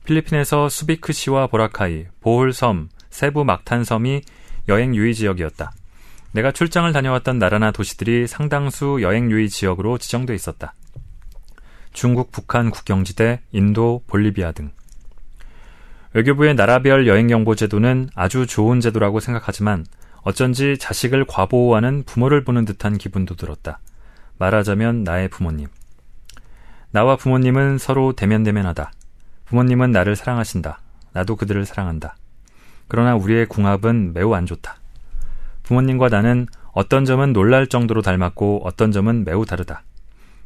[0.05, 4.21] 필리핀에서 수비크시와 보라카이, 보홀섬, 세부 막탄섬이
[4.69, 5.73] 여행 유의 지역이었다.
[6.39, 10.73] 내가 출장을 다녀왔던 나라나 도시들이 상당수 여행 유의 지역으로 지정돼 있었다.
[11.93, 14.71] 중국, 북한 국경지대, 인도, 볼리비아 등.
[16.13, 19.85] 외교부의 나라별 여행경보 제도는 아주 좋은 제도라고 생각하지만
[20.23, 23.81] 어쩐지 자식을 과보호하는 부모를 보는 듯한 기분도 들었다.
[24.39, 25.67] 말하자면 나의 부모님.
[26.93, 28.93] 나와 부모님은 서로 대면대면하다.
[29.47, 30.79] 부모님은 나를 사랑하신다.
[31.15, 32.15] 나도 그들을 사랑한다.
[32.87, 34.79] 그러나 우리의 궁합은 매우 안 좋다.
[35.69, 39.83] 부모님과 나는 어떤 점은 놀랄 정도로 닮았고 어떤 점은 매우 다르다.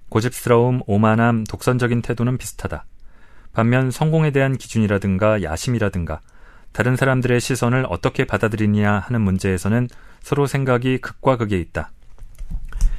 [0.09, 2.85] 고집스러움, 오만함, 독선적인 태도는 비슷하다.
[3.53, 6.21] 반면 성공에 대한 기준이라든가 야심이라든가
[6.73, 9.89] 다른 사람들의 시선을 어떻게 받아들이냐 하는 문제에서는
[10.23, 11.93] 서로 생각이 극과 극에 있다.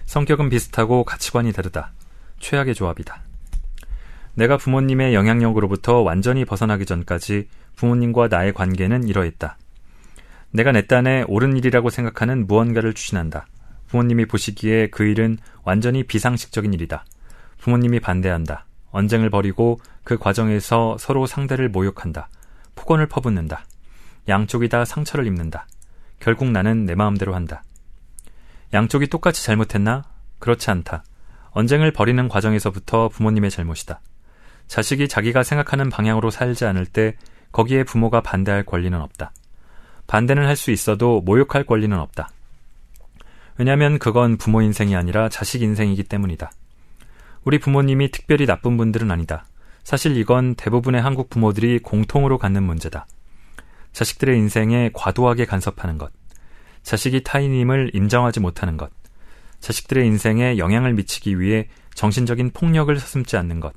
[0.05, 1.91] 성격은 비슷하고 가치관이 다르다.
[2.39, 3.21] 최악의 조합이다.
[4.35, 9.57] 내가 부모님의 영향력으로부터 완전히 벗어나기 전까지 부모님과 나의 관계는 이러했다.
[10.53, 13.47] 내가 내 딴에 옳은 일이라고 생각하는 무언가를 추진한다.
[13.87, 17.05] 부모님이 보시기에 그 일은 완전히 비상식적인 일이다.
[17.57, 18.65] 부모님이 반대한다.
[18.91, 22.29] 언쟁을 벌이고 그 과정에서 서로 상대를 모욕한다.
[22.75, 23.65] 폭언을 퍼붓는다.
[24.27, 25.67] 양쪽이 다 상처를 입는다.
[26.19, 27.63] 결국 나는 내 마음대로 한다.
[28.73, 30.03] 양쪽이 똑같이 잘못했나?
[30.37, 31.03] 그렇지 않다.
[31.51, 34.01] 언쟁을 벌이는 과정에서부터 부모님의 잘못이다.
[34.67, 37.15] 자식이 자기가 생각하는 방향으로 살지 않을 때
[37.51, 39.33] 거기에 부모가 반대할 권리는 없다.
[40.07, 42.29] 반대는 할 수 있어도 모욕할 권리는 없다.
[43.57, 46.51] 왜냐하면 그건 부모 인생이 아니라 자식 인생이기 때문이다.
[47.43, 49.45] 우리 부모님이 특별히 나쁜 분들은 아니다.
[49.83, 53.05] 사실 이건 대부분의 한국 부모들이 공통으로 갖는 문제다.
[53.91, 56.11] 자식들의 인생에 과도하게 간섭하는 것,
[56.83, 58.89] 자식이 타인임을 인정하지 못하는 것,
[59.59, 63.73] 자식들의 인생에 영향을 미치기 위해 정신적인 폭력을 서슴지 않는 것,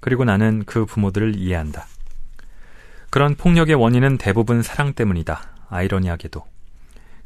[0.00, 1.86] 그리고 나는 그 부모들을 이해한다.
[3.10, 5.40] 그런 폭력의 원인은 대부분 사랑 때문이다.
[5.68, 6.44] 아이러니하게도.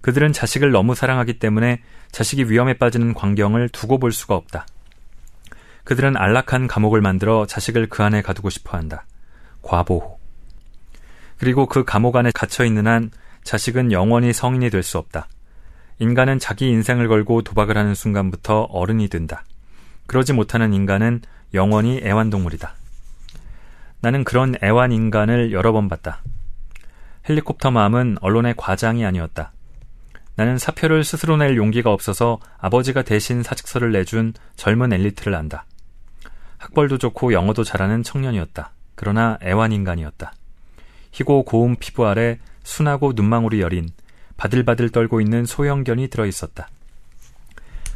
[0.01, 4.67] 그들은 자식을 너무 사랑하기 때문에 자식이 위험에 빠지는 광경을 두고 볼 수가 없다.
[5.85, 9.05] 그들은 안락한 감옥을 만들어 자식을 그 안에 가두고 싶어 한다.
[9.63, 10.19] 과보호.
[11.39, 13.11] 그리고 그 감옥 안에 갇혀 있는 한
[13.45, 15.27] 자식은 영원히 성인이 될 수 없다.
[15.99, 19.45] 인간은 자기 인생을 걸고 도박을 하는 순간부터 어른이 된다.
[20.07, 22.75] 그러지 못하는 인간은 영원히 애완동물이다.
[24.01, 26.23] 나는 그런 애완 인간을 여러 번 봤다.
[27.29, 29.53] 헬리콥터 마음은 언론의 과장이 아니었다.
[30.37, 35.67] 나는 사표를 스스로 낼 용기가 없어서 아버지가 대신 사직서를 내준 젊은 엘리트를 안다.
[36.57, 38.73] 학벌도 좋고 영어도 잘하는 청년이었다.
[38.95, 40.33] 그러나 애완인간이었다.
[41.13, 43.89] 희고 고운 피부 아래 순하고 눈망울이 여린
[44.37, 46.69] 바들바들 떨고 있는 소형견이 들어있었다.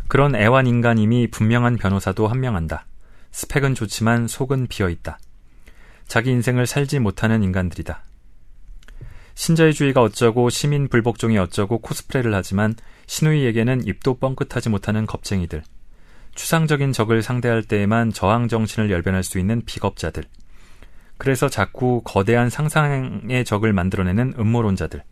[0.08, 2.84] 그런 애완인간임이 분명한 변호사도 한명한다.
[3.32, 5.18] 스펙은 좋지만 속은 비어있다.
[6.06, 8.02] 자기 인생을 살지 못하는 인간들이다.
[9.34, 12.74] 신자유주의가 어쩌고 시민 불복종이 어쩌고 코스프레를 하지만
[13.06, 15.62] 신우이에게는 입도 뻥끗하지 못하는 겁쟁이들.
[16.34, 20.24] 추상적인 적을 상대할 때에만 저항 정신을 열변할 수 있는 비겁자들.
[21.16, 25.02] 그래서 자꾸 거대한 상상의 적을 만들어내는 음모론자들.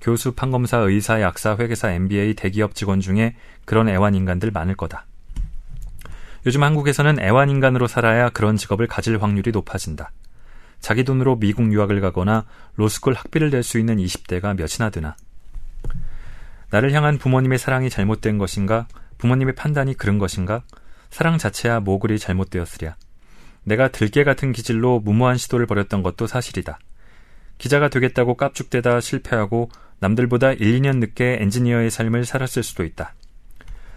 [0.00, 3.34] 교수, 판검사, 의사, 약사, 회계사, MBA, 대기업 직원 중에
[3.64, 5.06] 그런 애완 인간들 많을 거다.
[6.46, 10.12] 요즘 한국에서는 애완인간으로 살아야 그런 직업을 가질 확률이 높아진다.
[10.78, 15.16] 자기 돈으로 미국 유학을 가거나 로스쿨 학비를 낼 수 있는 20대가 몇이나 되나.
[16.70, 18.86] 나를 향한 부모님의 사랑이 잘못된 것인가?
[19.18, 20.62] 부모님의 판단이 그런 것인가?
[21.10, 22.94] 사랑 자체야 뭐 그리 잘못되었으랴.
[23.64, 26.78] 내가 들깨 같은 기질로 무모한 시도를 벌였던 것도 사실이다.
[27.58, 33.14] 기자가 되겠다고 깝죽대다 실패하고 남들보다 1, 2년 늦게 엔지니어의 삶을 살았을 수도 있다.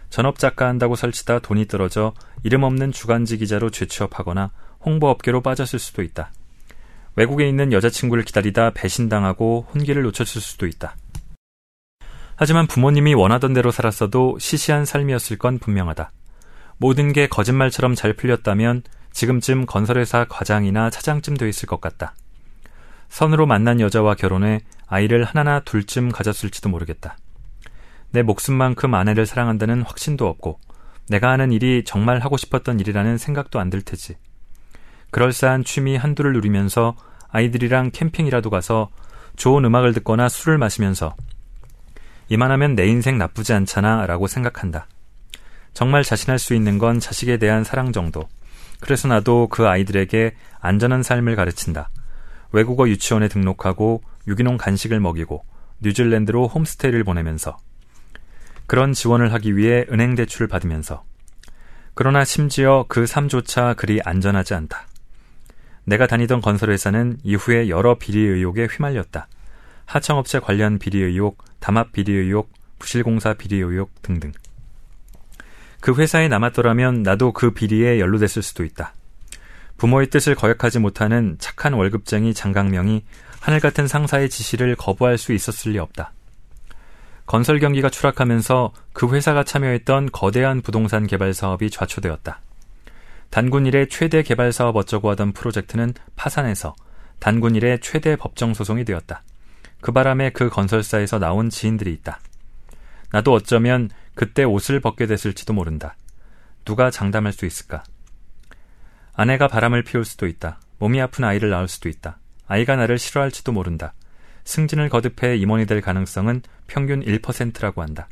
[0.10, 4.52] 전업작가 한다고 설치다 돈이 떨어져 이름 없는 주간지 기자로 재취업하거나
[4.86, 6.32] 홍보업계로 빠졌을 수도 있다.
[7.16, 10.96] 외국에 있는 여자친구를 기다리다 배신당하고 혼기를 놓쳤을 수도 있다.
[12.36, 16.12] 하지만 부모님이 원하던 대로 살았어도 시시한 삶이었을 건 분명하다.
[16.78, 22.16] 모든 게 거짓말처럼 잘 풀렸다면 지금쯤 건설회사 과장이나 차장쯤 돼 있을 것 같다.
[23.10, 27.18] 선으로 만난 여자와 결혼해 아이를 하나나 둘쯤 가졌을지도 모르겠다.
[28.12, 30.60] 내 목숨만큼 아내를 사랑한다는 확신도 없고
[31.10, 34.16] 내가 하는 일이 정말 하고 싶었던 일이라는 생각도 안 들 테지.
[35.12, 36.96] 그럴싸한 취미 한두를 누리면서
[37.30, 38.90] 아이들이랑 캠핑이라도 가서
[39.36, 41.16] 좋은 음악을 듣거나 술을 마시면서
[42.30, 44.88] 이만하면 내 인생 나쁘지 않잖아 라고 생각한다.
[45.74, 48.28] 정말 자신할 수 있는 건 자식에 대한 사랑 정도.
[48.80, 51.90] 그래서 나도 그 아이들에게 안전한 삶을 가르친다.
[52.52, 55.44] 외국어 유치원에 등록하고 유기농 간식을 먹이고
[55.82, 57.58] 뉴질랜드로 홈스테이를 보내면서
[58.70, 61.04] 그런 지원을 하기 위해 은행 대출을 받으면서
[61.96, 64.86] 그러나 심지어 그 삶조차 그리 안전하지 않다.
[65.86, 69.28] 내가 다니던 건설회사는 이후에 여러 비리 의혹에 휘말렸다.
[69.88, 74.34] 하청업체 관련 비리 의혹, 담합 비리 의혹, 부실공사 비리 의혹 등등.
[75.82, 78.94] 그 회사에 남았더라면 나도 그 비리에 연루됐을 수도 있다.
[79.78, 83.04] 부모의 뜻을 거역하지 못하는 착한 월급쟁이 장강명이
[83.40, 86.14] 하늘 같은 상사의 지시를 거부할 수 있었을 리 없다.
[87.30, 92.42] 건설 경기가 추락하면서 그 회사가 참여했던 거대한 부동산 개발 사업이 좌초되었다.
[93.30, 96.76] 단군 일의 최대 개발 사업 어쩌고 하던 프로젝트는 파산해서
[97.20, 99.22] 단군 일의 최대 법정 소송이 되었다.
[99.80, 102.20] 그 바람에 그 건설사에서 나온 지인들이 있다.
[103.12, 105.96] 나도 어쩌면 그때 옷을 벗게 됐을지도 모른다.
[106.66, 107.84] 누가 장담할 수 있을까?
[109.14, 110.60] 아내가 바람을 피울 수도 있다.
[110.80, 112.18] 몸이 아픈 아이를 낳을 수도 있다.
[112.48, 113.94] 아이가 나를 싫어할지도 모른다.
[114.50, 118.08] 승진을 거듭해 임원이 될 가능성은 평균 1%라고 한다.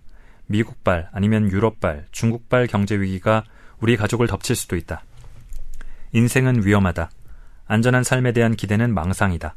[0.46, 3.44] 미국발 아니면 유럽발, 중국발 경제 위기가
[3.80, 5.04] 우리 가족을 덮칠 수도 있다.
[6.12, 7.10] 인생은 위험하다.
[7.66, 9.56] 안전한 삶에 대한 기대는 망상이다.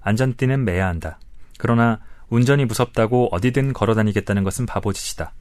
[0.00, 1.18] 안전띠는 매야 한다.
[1.58, 5.34] 그러나 운전이 무섭다고 어디든 걸어 다니겠다는 것은 바보짓이다.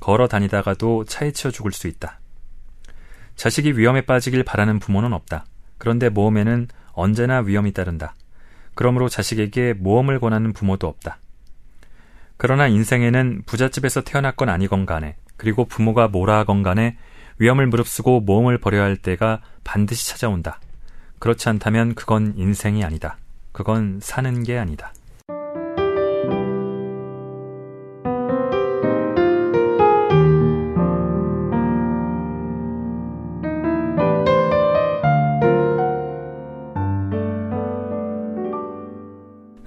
[0.00, 2.18] 걸어 다니다가도 차에 치여 죽을 수 있다.
[3.36, 5.44] 자식이 위험에 빠지길 바라는 부모는 없다.
[5.76, 8.14] 그런데 모험에는 언제나 위험이 따른다.
[8.80, 11.18] 그러므로 자식에게 모험을 권하는 부모도 없다.
[12.38, 16.96] 그러나 인생에는 부잣집에서 태어났건 아니건 간에 그리고 부모가 뭐라 하건 간에
[17.36, 20.60] 위험을 무릅쓰고 모험을 벌여야 할 때가 반드시 찾아온다.
[21.18, 23.18] 그렇지 않다면 그건 인생이 아니다.
[23.52, 24.94] 그건 사는 게 아니다.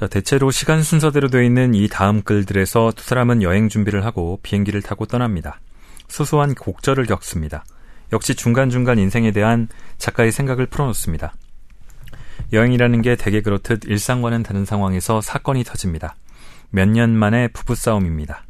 [0.07, 5.05] 대체로 시간 순서대로 되어 있는 이 다음 글들에서 두 사람은 여행 준비를 하고 비행기를 타고
[5.05, 5.59] 떠납니다.
[6.07, 7.63] 소소한 곡절을 겪습니다.
[8.11, 11.33] 역시 중간중간 인생에 대한 작가의 생각을 풀어놓습니다.
[12.51, 16.15] 여행이라는 게 대개 그렇듯 일상과는 다른 상황에서 사건이 터집니다.
[16.69, 18.45] 몇 년 만에 부부싸움입니다.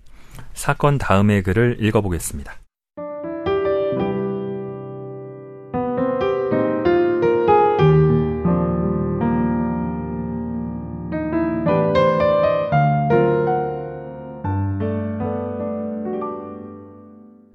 [0.54, 2.63] 사건 다음의 글을 읽어보겠습니다.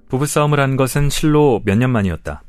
[0.08, 2.42] 부부싸움을 한 것은 실로 몇 년 만이었다.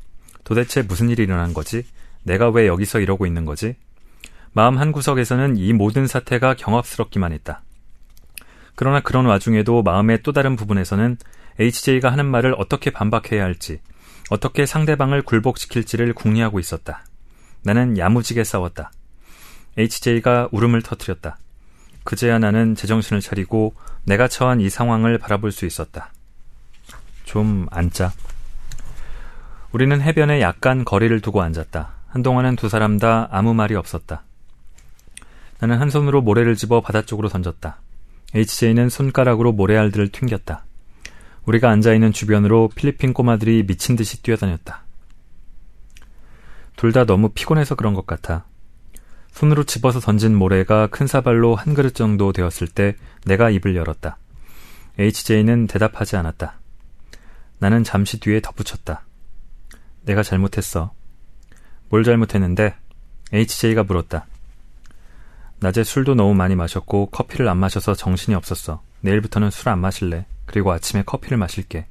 [0.44, 1.84] 도대체 무슨 일이 일어난 거지?
[2.22, 3.76] 내가 왜 여기서 이러고 있는 거지?
[4.52, 7.62] 마음 한구석에서는 이 모든 사태가 경합스럽기만 했다.
[8.74, 11.18] 그러나 그런 와중에도 마음의 또 다른 부분에서는
[11.58, 13.80] HJ가 하는 말을 어떻게 반박해야 할지,
[14.30, 17.04] 어떻게 상대방을 굴복시킬지를 궁리하고 있었다.
[17.62, 18.90] 나는 야무지게 싸웠다.
[19.76, 21.36] HJ가 울음을 터뜨렸다.
[22.04, 26.10] 그제야 나는 제정신을 차리고 내가 처한 이 상황을 바라볼 수 있었다.
[27.30, 28.12] 좀 앉자.
[29.70, 31.92] 우리는 해변에 약간 거리를 두고 앉았다.
[32.08, 34.24] 한동안은 두 사람 다 아무 말이 없었다.
[35.60, 37.80] 나는 한 손으로 모래를 집어 바다 쪽으로 던졌다.
[38.34, 40.64] HJ는 손가락으로 모래알들을 튕겼다.
[41.46, 44.82] 우리가 앉아있는 주변으로 필리핀 꼬마들이 미친 듯이 뛰어다녔다.
[46.74, 48.44] 둘 다 너무 피곤해서 그런 것 같아.
[49.30, 54.18] 손으로 집어서 던진 모래가 큰 사발로 한 그릇 정도 되었을 때 내가 입을 열었다.
[54.98, 56.59] HJ는 대답하지 않았다.
[57.60, 59.04] 나는 잠시 뒤에 덧붙였다.
[60.02, 60.92] 내가 잘못했어.
[61.90, 62.74] 뭘 잘못했는데?
[63.32, 64.26] HJ가 물었다.
[65.60, 68.82] 낮에 술도 너무 많이 마셨고 커피를 안 마셔서 정신이 없었어.
[69.02, 70.24] 내일부터는 술 안 마실래.
[70.46, 71.86] 그리고 아침에 커피를 마실게.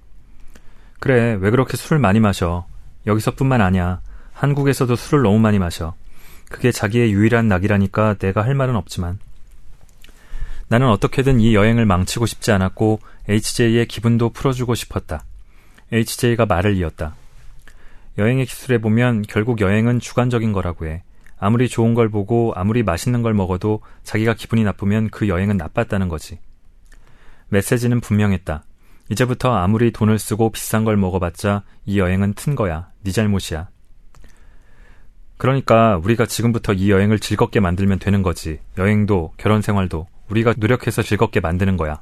[1.00, 2.66] 그래, 왜 그렇게 술을 많이 마셔?
[3.06, 4.02] 여기서뿐만 아니야.
[4.34, 5.94] 한국에서도 술을 너무 많이 마셔.
[6.50, 9.20] 그게 자기의 유일한 낙이라니까 내가 할 말은 없지만.
[10.68, 15.24] 나는 어떻게든 이 여행을 망치고 싶지 않았고 HJ의 기분도 풀어주고 싶었다.
[15.92, 17.16] HJ가 말을 이었다.
[18.18, 21.04] 여행의 기술에 보면 결국 여행은 주관적인 거라고 해.
[21.40, 26.40] 아무리 좋은 걸 보고 아무리 맛있는 걸 먹어도 자기가 기분이 나쁘면 그 여행은 나빴다는 거지.
[27.48, 28.64] 메시지는 분명했다.
[29.10, 32.90] 이제부터 아무리 돈을 쓰고 비싼 걸 먹어봤자 이 여행은 튼 거야.
[33.04, 33.70] 네 잘못이야.
[35.38, 38.60] 그러니까 우리가 지금부터 이 여행을 즐겁게 만들면 되는 거지.
[38.78, 42.02] 여행도 결혼 생활도 우리가 노력해서 즐겁게 만드는 거야.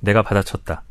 [0.00, 0.84] 내가 받아쳤다.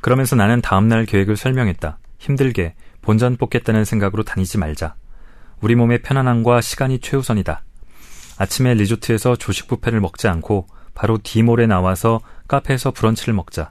[0.00, 1.98] 그러면서 나는 다음날 계획을 설명했다.
[2.18, 4.94] 힘들게 본전 뽑겠다는 생각으로 다니지 말자.
[5.60, 7.62] 우리 몸의 편안함과 시간이 최우선이다.
[8.38, 13.70] 아침에 리조트에서 조식 뷔페를 먹지 않고 바로 디몰에 나와서 카페에서 브런치를 먹자.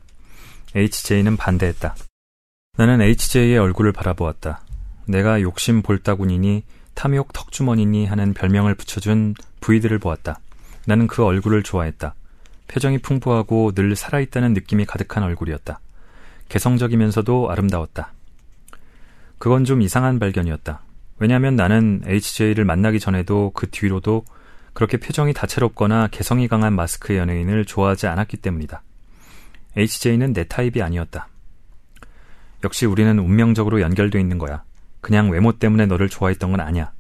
[0.76, 1.96] HJ는 반대했다.
[2.78, 4.62] 나는 HJ의 얼굴을 바라보았다.
[5.08, 6.64] 내가 욕심 볼따구니니
[6.94, 10.40] 탐욕 턱주머니니 하는 별명을 붙여준 부이들을 보았다.
[10.86, 12.16] 나는 그 얼굴을 좋아했다.
[12.68, 15.80] 표정이 풍부하고 늘 살아있다는 느낌이 가득한 얼굴이었다.
[16.50, 18.14] 개성적이면서도 아름다웠다.
[19.38, 20.82] 그건 좀 이상한 발견이었다.
[21.18, 24.26] 왜냐하면 나는 HJ를 만나기 전에도 그 뒤로도
[24.74, 28.84] 그렇게 표정이 다채롭거나 개성이 강한 마스크 연예인을 좋아하지 않았기 때문이다.
[29.78, 31.28] HJ는 내 타입이 아니었다.
[32.64, 34.64] 역시 우리는 운명적으로 연결돼 있는 거야.
[35.02, 36.92] 그냥 외모 때문에 너를 좋아했던 건 아니야.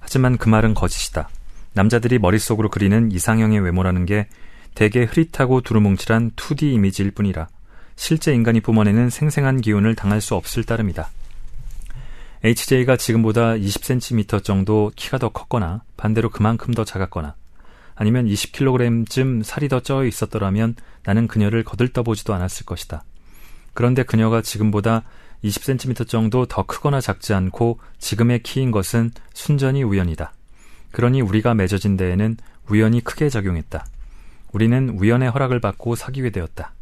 [0.00, 1.28] 하지만 그 말은 거짓이다.
[1.74, 4.28] 남자들이 머릿속으로 그리는 이상형의 외모라는 게
[4.74, 7.48] 대개 흐릿하고 두루뭉실한 2D 이미지일 뿐이라
[7.96, 11.10] 실제 인간이 뿜어내는 생생한 기운을 당할 수 없을 따름이다.
[12.44, 17.34] HJ가 지금보다 20cm 정도 키가 더 컸거나 반대로 그만큼 더 작았거나
[17.96, 23.04] 아니면 20kg쯤 살이 더 쪄 있었더라면 나는 그녀를 거들떠보지도 않았을 것이다.
[23.72, 25.02] 그런데 그녀가 지금보다
[25.42, 30.32] 20cm 정도 더 크거나 작지 않고 지금의 키인 것은 순전히 우연이다.
[30.92, 32.36] 그러니 우리가 맺어진 데에는
[32.68, 33.86] 우연이 크게 작용했다.
[34.52, 36.72] 우리는 우연의 허락을 받고 사귀게 되었다.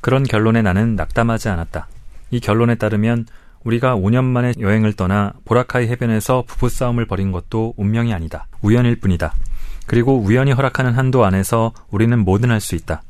[0.00, 1.88] 그런 결론에 나는 낙담하지 않았다.
[2.30, 3.26] 이 결론에 따르면
[3.64, 8.46] 우리가 5년 만에 여행을 떠나 보라카이 해변에서 부부싸움을 벌인 것도 운명이 아니다.
[8.62, 9.34] 우연일 뿐이다.
[9.86, 13.02] 그리고 우연히 허락하는 한도 안에서 우리는 뭐든 할 수 있다.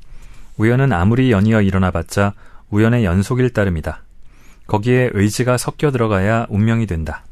[0.57, 2.35] 우연은 아무리 연이어 일어나봤자
[2.71, 4.03] 우연의 연속일 따름이다.
[4.67, 7.25] 거기에 의지가 섞여 들어가야 운명이 된다.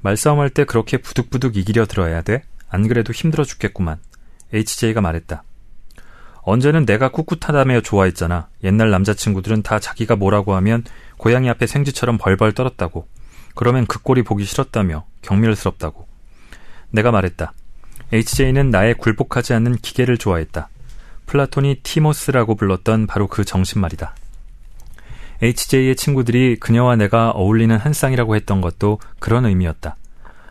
[0.00, 2.42] 말싸움할 때 그렇게 부득부득 이기려 들어야 돼?
[2.68, 3.98] 안 그래도 힘들어 죽겠구만.
[4.52, 5.42] HJ가 말했다.
[6.42, 8.48] 언제는 내가 꿋꿋하다며 좋아했잖아.
[8.64, 10.84] 옛날 남자친구들은 다 자기가 뭐라고 하면
[11.16, 13.06] 고양이 앞에 생쥐처럼 벌벌 떨었다고.
[13.54, 16.06] 그러면 그 꼴이 보기 싫었다며 경멸스럽다고.
[16.90, 17.52] 내가 말했다.
[18.12, 20.68] HJ는 나의 굴복하지 않는 기계를 좋아했다.
[21.26, 24.14] 플라톤이 티모스라고 불렀던 바로 그 정신 말이다.
[25.40, 29.96] HJ의 친구들이 그녀와 내가 어울리는 한 쌍이라고 했던 것도 그런 의미였다.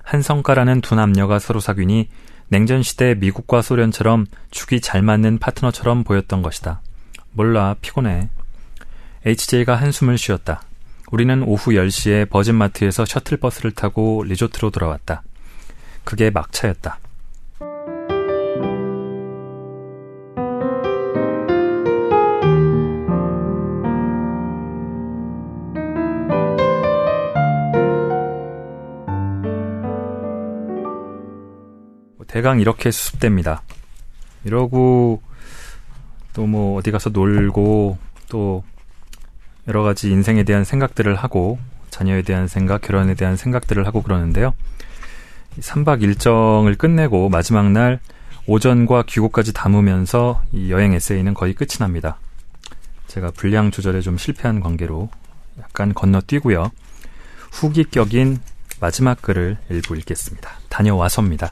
[0.03, 2.09] 한 성과라는 두 남녀가 서로 사귀니
[2.51, 6.81] 냉전 시대 미국과 소련처럼 축이 잘 맞는 파트너처럼 보였던 것이다.
[7.31, 8.27] 몰라, 피곤해.
[9.25, 10.61] HJ가 한숨을 쉬었다.
[11.13, 15.23] 우리는 오후 10시에 버진마트에서 셔틀버스를 타고 리조트로 돌아왔다.
[16.03, 16.99] 그게 막차였다.
[32.31, 33.61] 대강 이렇게 수습됩니다.
[34.43, 35.21] 이러고
[36.33, 37.97] 또 뭐 어디 가서 놀고
[38.29, 38.63] 또
[39.67, 41.59] 여러 가지 인생에 대한 생각들을 하고
[41.89, 44.53] 자녀에 대한 생각, 결혼에 대한 생각들을 하고 그러는데요.
[45.59, 47.99] 3박 일정을 끝내고 마지막 날
[48.47, 52.17] 오전과 귀국까지 담으면서 이 여행 에세이는 거의 끝이 납니다.
[53.07, 55.09] 제가 분량 조절에 좀 실패한 관계로
[55.59, 56.71] 약간 건너뛰고요.
[57.51, 58.39] 후기격인
[58.79, 60.49] 마지막 글을 일부 읽겠습니다.
[60.69, 61.51] 다녀와서입니다.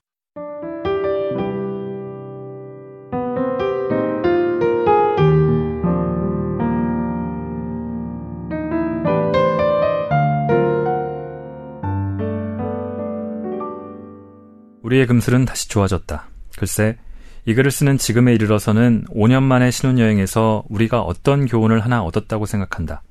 [14.89, 16.27] 우리의 금슬은 다시 좋아졌다.
[16.57, 16.97] 글쎄,
[17.45, 23.03] 이 글을 쓰는 지금에 이르러서는 5년 만에 신혼여행에서 우리가 어떤 교훈을 하나 얻었다고 생각한다.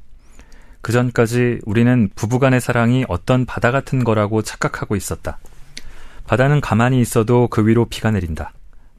[0.81, 5.39] 그 전까지 우리는 부부간의 사랑이 어떤 바다 같은 거라고 착각하고 있었다.
[6.27, 8.53] 바다는 가만히 있어도 그 위로 비가 내린다.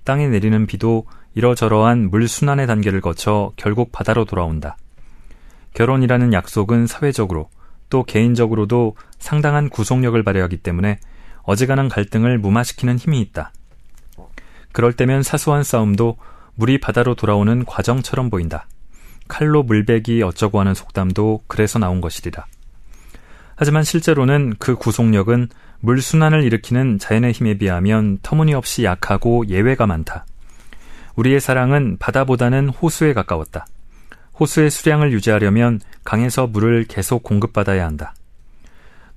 [0.05, 1.05] 땅에 내리는 비도
[1.36, 4.77] 이러저러한 물 순환의 단계를 거쳐 결국 바다로 돌아온다.
[5.73, 7.49] 결혼이라는 약속은 사회적으로
[7.89, 10.99] 또 개인적으로도 상당한 구속력을 발휘하기 때문에
[11.43, 13.51] 어지간한 갈등을 무마시키는 힘이 있다.
[14.71, 16.17] 그럴 때면 사소한 싸움도
[16.55, 18.67] 물이 바다로 돌아오는 과정처럼 보인다.
[19.27, 22.45] 칼로 물베기 어쩌고 하는 속담도 그래서 나온 것이리라.
[23.55, 25.49] 하지만 실제로는 그 구속력은
[25.81, 30.25] 물순환을 일으키는 자연의 힘에 비하면 터무니없이 약하고 예외가 많다.
[31.15, 33.65] 우리의 사랑은 바다보다는 호수에 가까웠다.
[34.39, 38.13] 호수의 수량을 유지하려면 강에서 물을 계속 공급받아야 한다.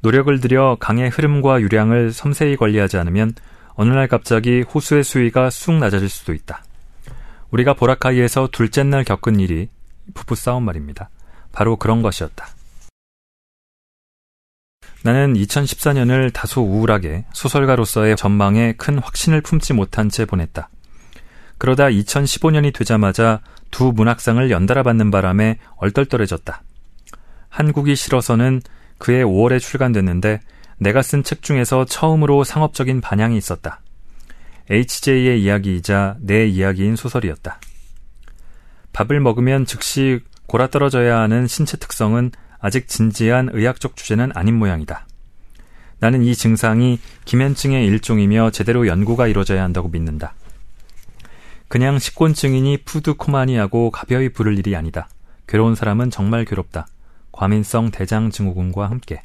[0.03, 3.35] 노력을 들여 강의 흐름과 유량을 섬세히 관리하지 않으면
[3.75, 6.65] 어느 날 갑자기 호수의 수위가 쑥 낮아질 수도 있다.
[7.51, 9.69] 우리가 보라카이에서 둘째 날 겪은 일이
[10.13, 11.09] 부부 싸움 말입니다.
[11.53, 12.49] 바로 그런 것이었다.
[15.05, 20.69] 나는 2014년을 다소 우울하게 소설가로서의 전망에 큰 확신을 품지 못한 채 보냈다.
[21.59, 23.41] 그러다 2015년이 되자마자
[23.71, 26.63] 두 문학상을 연달아 받는 바람에 얼떨떨해졌다.
[27.49, 28.63] 한국이 싫어서는
[29.03, 30.39] 그해 5월에 출간됐는데
[30.79, 33.81] 내가 쓴 책 중에서 처음으로 상업적인 반향이 있었다.
[34.71, 37.59] HJ의 이야기이자 내 이야기인 소설이었다.
[38.93, 42.31] 밥을 먹으면 즉시 골아 떨어져야 하는 신체 특성은
[42.61, 45.05] 아직 진지한 의학적 주제는 아닌 모양이다.
[45.99, 50.35] 나는 이 증상이 기면증의 일종이며 제대로 연구가 이루어져야 한다고 믿는다.
[51.67, 55.09] 그냥 식곤증이니 푸드코마니하고 가벼이 부를 일이 아니다.
[55.49, 56.87] 괴로운 사람은 정말 괴롭다.
[57.33, 59.23] 과민성 대장 증후군과 함께.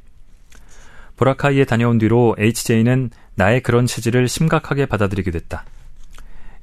[1.18, 5.66] 보라카이에 다녀온 뒤로 HJ는 나의 그런 체질을 심각하게 받아들이게 됐다.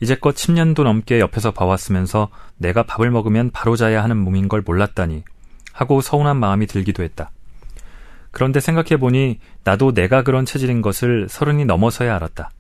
[0.00, 5.22] 이제껏 10년도 넘게 옆에서 봐왔으면서 내가 밥을 먹으면 바로 자야 하는 몸인 걸 몰랐다니
[5.72, 7.30] 하고 서운한 마음이 들기도 했다.
[8.30, 12.50] 그런데 생각해보니 나도 내가 그런 체질인 것을 서른이 넘어서야 알았다.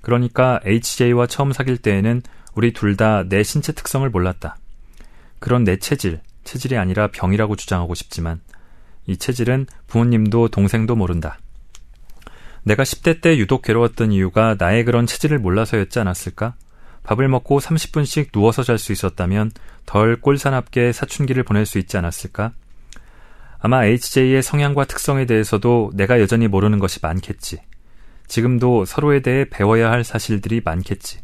[0.00, 2.22] 그러니까 HJ와 처음 사귈 때에는
[2.54, 4.56] 우리 둘 다 내 신체 특성을 몰랐다.
[5.38, 8.40] 그런 내 체질, 체질이 아니라 병이라고 주장하고 싶지만
[9.06, 11.38] 이 체질은 부모님도 동생도 모른다.
[12.62, 16.54] 내가 10대 때 유독 괴로웠던 이유가 나의 그런 체질을 몰라서였지 않았을까?
[17.02, 19.50] 밥을 먹고 30분씩 누워서 잘 수 있었다면
[19.86, 22.52] 덜 꼴사납게 사춘기를 보낼 수 있지 않았을까?
[23.60, 27.60] 아마 HJ의 성향과 특성에 대해서도 내가 여전히 모르는 것이 많겠지.
[28.26, 31.20] 지금도 서로에 대해 배워야 할 사실들이 많겠지.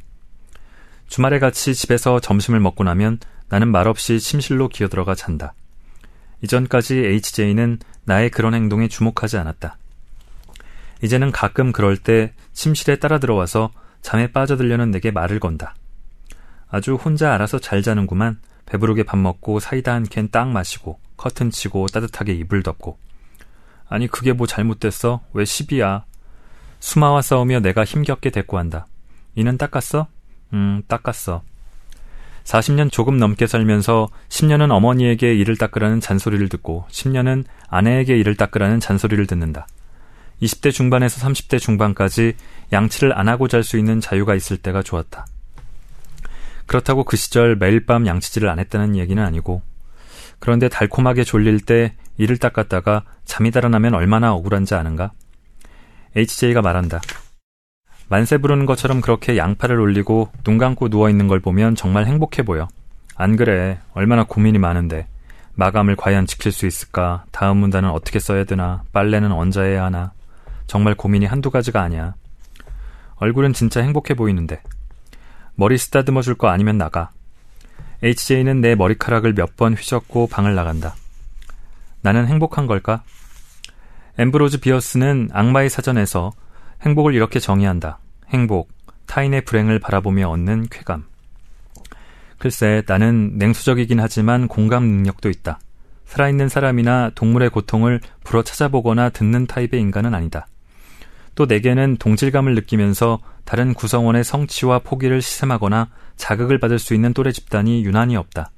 [1.09, 3.21] 주말에 같이 집에서 점심을 먹고 나면
[3.55, 5.55] 나는 말없이 침실로 기어들어가 잔다.
[6.43, 9.77] 이전까지 HJ는 나의 그런 행동에 주목하지 않았다.
[11.05, 13.71] 이제는 가끔 그럴 때 침실에 따라 들어와서
[14.03, 15.77] 잠에 빠져들려는 내게 말을 건다.
[16.69, 18.41] 아주 혼자 알아서 잘 자는구만.
[18.67, 22.99] 배부르게 밥 먹고 사이다 한 캔 딱 마시고 커튼 치고 따뜻하게 이불 덮고.
[23.89, 25.21] 아니 그게 뭐 잘못됐어?
[25.33, 26.05] 왜 시비야?
[26.81, 28.89] 수마와 싸우며 내가 힘겹게 대꾸한다.
[29.37, 30.09] 이는 닦았어?
[30.55, 31.45] 음, 닦았어.
[32.45, 39.27] 40년 조금 넘게 살면서 10년은 어머니에게 이를 닦으라는 잔소리를 듣고 10년은 아내에게 이를 닦으라는 잔소리를
[39.27, 39.67] 듣는다.
[40.43, 42.35] 20대 중반에서 30대 중반까지
[42.73, 45.27] 양치를 안 하고 잘 수 있는 자유가 있을 때가 좋았다.
[46.67, 49.63] 그렇다고 그 시절 매일 밤 양치질을 안 했다는 얘기는 아니고
[50.39, 55.13] 그런데 달콤하게 졸릴 때 이를 닦았다가 잠이 달아나면 얼마나 억울한지 아는가?
[56.17, 57.01] HJ가 말한다.
[58.09, 62.69] 만세 부르는 것처럼 그렇게 양팔을 올리고 눈 감고 누워 있는 걸 보면 정말 행복해 보여.
[63.17, 63.79] 안 그래.
[63.93, 65.07] 얼마나 고민이 많은데.
[65.55, 67.25] 마감을 과연 지킬 수 있을까?
[67.31, 68.83] 다음 문단은 어떻게 써야 되나?
[68.93, 70.13] 빨래는 언제 해야 하나?
[70.67, 72.15] 정말 고민이 한두 가지가 아니야.
[73.17, 74.61] 얼굴은 진짜 행복해 보이는데.
[75.55, 77.11] 머리 쓰다듬어 줄 거 아니면 나가.
[78.03, 80.95] HJ는 내 머리카락을 몇 번 휘젓고 방을 나간다.
[82.03, 83.03] 나는 행복한 걸까?
[84.19, 86.33] 엠브로즈 비어스는 악마의 사전에서
[86.85, 87.99] 행복을 이렇게 정의한다.
[88.29, 88.69] 행복,
[89.07, 91.05] 타인의 불행을 바라보며 얻는 쾌감.
[92.39, 95.59] 글쎄, 나는 냉수적이긴 하지만 공감 능력도 있다.
[96.05, 100.47] 살아있는 사람이나 동물의 고통을 불어 찾아보거나 듣는 타입의 인간은 아니다.
[101.35, 107.85] 또 내게는 동질감을 느끼면서 다른 구성원의 성취와 포기를 시샘하거나 자극을 받을 수 있는 또래 집단이
[107.85, 108.51] 유난히 없다.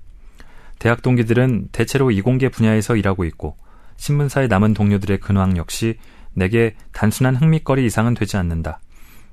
[0.79, 3.57] 대학 동기들은 대체로 이공계 분야에서 일하고 있고
[3.97, 5.97] 신문사에 남은 동료들의 근황 역시
[6.37, 8.79] 내게 단순한 흥미거리 이상은 되지 않는다.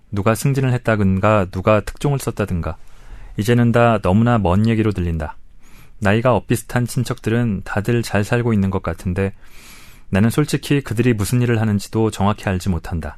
[0.10, 2.78] 누가 승진을 했다든가 누가 특종을 썼다든가
[3.38, 5.36] 이제는 다 너무나 먼 얘기로 들린다.
[6.00, 9.34] 나이가 엇비슷한 친척들은 다들 잘 살고 있는 것 같은데
[10.10, 13.18] 나는 솔직히 그들이 무슨 일을 하는지도 정확히 알지 못한다.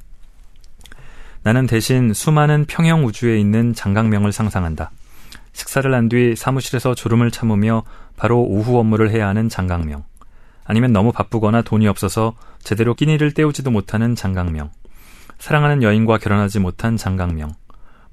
[1.44, 4.92] 나는 대신 수많은 평형 우주에 있는 장강명을 상상한다.
[5.54, 7.84] 식사를 한 뒤 사무실에서 졸음을 참으며
[8.18, 10.04] 바로 오후 업무를 해야 하는 장강명.
[10.66, 14.72] 아니면 너무 바쁘거나 돈이 없어서 제대로 끼니를 때우지도 못하는 장강명.
[15.38, 17.54] 사랑하는 여인과 결혼하지 못한 장강명.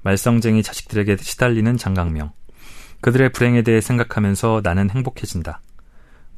[0.03, 2.31] 말썽쟁이 자식들에게 시달리는 장강명.
[3.01, 5.61] 그들의 불행에 대해 생각하면서 나는 행복해진다.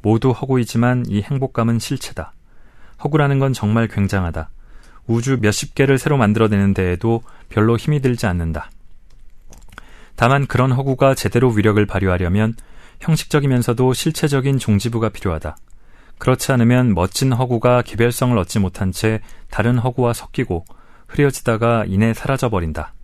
[0.02, 2.32] 모두 허구이지만 이 행복감은 실체다.
[3.04, 4.50] 허구라는 건 정말 굉장하다.
[5.06, 8.70] 우주 몇십 개를 새로 만들어내는 데에도 별로 힘이 들지 않는다.
[10.16, 12.54] 다만 그런 허구가 제대로 위력을 발휘하려면
[13.00, 15.56] 형식적이면서도 실체적인 종지부가 필요하다.
[16.18, 20.64] 그렇지 않으면 멋진 허구가 개별성을 얻지 못한 채 다른 허구와 섞이고
[21.08, 22.94] 흐려지다가 이내 사라져버린다.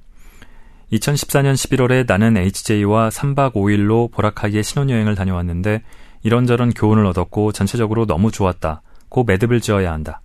[0.93, 5.83] 2014년 11월에 나는 HJ와 3박 5일로 보라카이에 신혼여행을 다녀왔는데
[6.23, 8.83] 이런저런 교훈을 얻었고 전체적으로 너무 좋았다.
[9.09, 10.21] 고 매듭을 지어야 한다.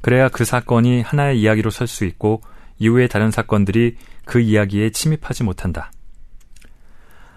[0.00, 2.42] 그래야 그 사건이 하나의 이야기로 설 수 있고
[2.78, 5.92] 이후의 다른 사건들이 그 이야기에 침입하지 못한다.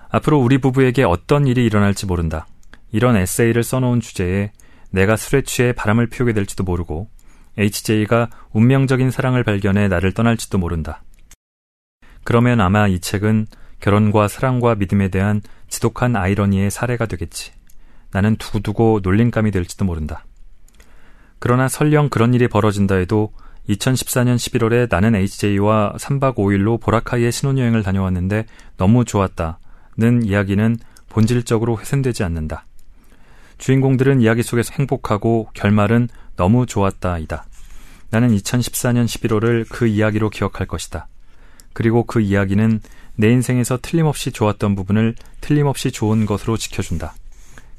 [0.10, 2.48] 앞으로 우리 부부에게 어떤 일이 일어날지 모른다.
[2.92, 4.52] 이런 에세이를 써놓은 주제에
[4.96, 7.10] 내가 술에 취해 바람을 피우게 될지도 모르고
[7.58, 11.04] HJ가 운명적인 사랑을 발견해 나를 떠날지도 모른다.
[12.24, 13.48] 그러면 아마 이 책은
[13.82, 17.52] 결혼과 사랑과 믿음에 대한 지독한 아이러니의 사례가 되겠지.
[18.12, 20.26] 나는 두고두고 놀림감이 될지도 모른다.
[21.40, 23.34] 그러나 설령 그런 일이 벌어진다 해도
[23.68, 28.46] 2014년 11월에 나는 HJ와 3박 5일로 보라카이에 신혼여행을 다녀왔는데
[28.78, 29.60] 너무 좋았다
[29.98, 30.78] 는 이야기는
[31.10, 32.66] 본질적으로 훼손되지 않는다.
[33.58, 37.46] 주인공들은 이야기 속에서 행복하고 결말은 너무 좋았다이다.
[38.10, 41.08] 나는 2014년 11월을 그 이야기로 기억할 것이다.
[41.74, 42.80] 그리고 그 이야기는
[43.16, 47.14] 내 인생에서 틀림없이 좋았던 부분을 틀림없이 좋은 것으로 지켜준다.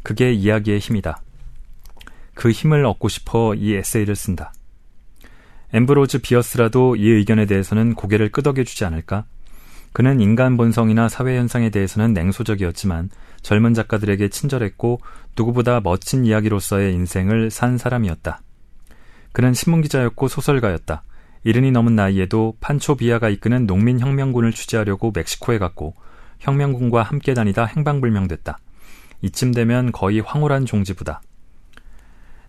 [0.03, 1.21] 그게 이야기의 힘이다.
[2.35, 4.53] 그 힘을 얻고 싶어 이 에세이를 쓴다.
[5.73, 9.25] 엠브로즈 비어스라도 이 의견에 대해서는 고개를 끄덕여주지 않을까?
[9.93, 13.11] 그는 인간 본성이나 사회 현상에 대해서는 냉소적이었지만
[13.43, 15.01] 젊은 작가들에게 친절했고
[15.37, 18.41] 누구보다 멋진 이야기로서의 인생을 산 사람이었다.
[19.33, 21.03] 그는 신문기자였고 소설가였다.
[21.45, 25.95] 일흔이 넘은 나이에도 판초 비아가 이끄는 농민혁명군을 취재하려고 멕시코에 갔고
[26.41, 28.59] 혁명군과 함께 다니다 행방불명됐다.
[29.23, 31.21] 이쯤 되면 거의 황홀한 종지부다.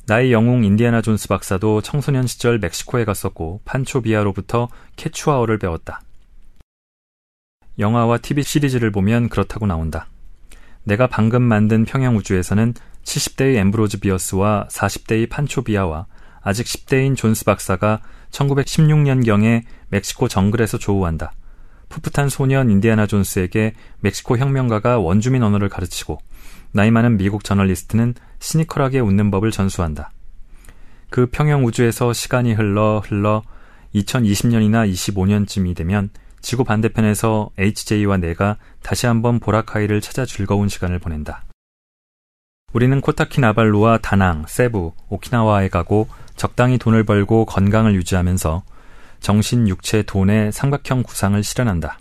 [0.07, 6.01] 나의 영웅 인디아나 존스 박사도 청소년 시절 멕시코에 갔었고 판초 비아로부터 케추아어를 배웠다.
[7.77, 10.07] 영화와 TV 시리즈를 보면 그렇다고 나온다.
[10.87, 16.05] 내가 방금 만든 평행우주에서는 70대의 앰브로즈 비어스와 40대의 판초 비아와
[16.41, 17.99] 아직 10대인 존스 박사가
[18.31, 21.33] 1916년경에 멕시코 정글에서 조우한다.
[21.89, 26.19] 풋풋한 소년 인디아나 존스에게 멕시코 혁명가가 원주민 언어를 가르치고
[26.71, 30.11] 나이 많은 미국 저널리스트는 시니컬하게 웃는 법을 전수한다.
[31.09, 33.43] 그 평형 우주에서 시간이 흘러 흘러
[33.93, 36.11] 2020년이나 25년쯤이 되면
[36.41, 41.43] 지구 반대편에서 HJ와 내가 다시 한번 보라카이를 찾아 즐거운 시간을 보낸다.
[42.73, 48.63] 우리는 코타키나발루와 다낭, 세부, 오키나와에 가고 적당히 돈을 벌고 건강을 유지하면서
[49.19, 51.99] 정신, 육체, 돈의 삼각형 구상을 실현한다.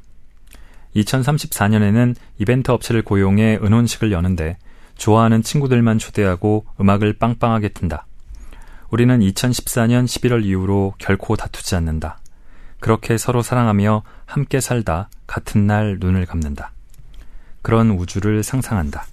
[0.97, 4.59] 2034년에는 이벤트 업체를 고용해 은혼식을 여는데
[4.97, 8.07] 좋아하는 친구들만 초대하고 음악을 빵빵하게 튼다.
[8.91, 12.19] 우리는 2014년 11월 이후로 결코 다투지 않는다.
[12.87, 16.71] 그렇게 서로 사랑하며 함께 살다 같은 날 눈을 감는다.
[17.61, 19.07] 그런 우주를 상상한다.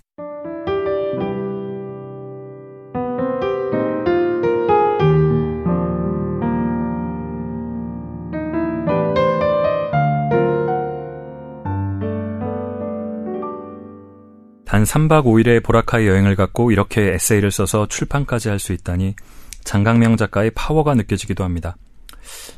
[14.65, 19.15] 단 3박 5일의 보라카이 여행을 갖고 이렇게 에세이를 써서 출판까지 할 수 있다니
[19.63, 21.75] 장강명 작가의 파워가 느껴지기도 합니다.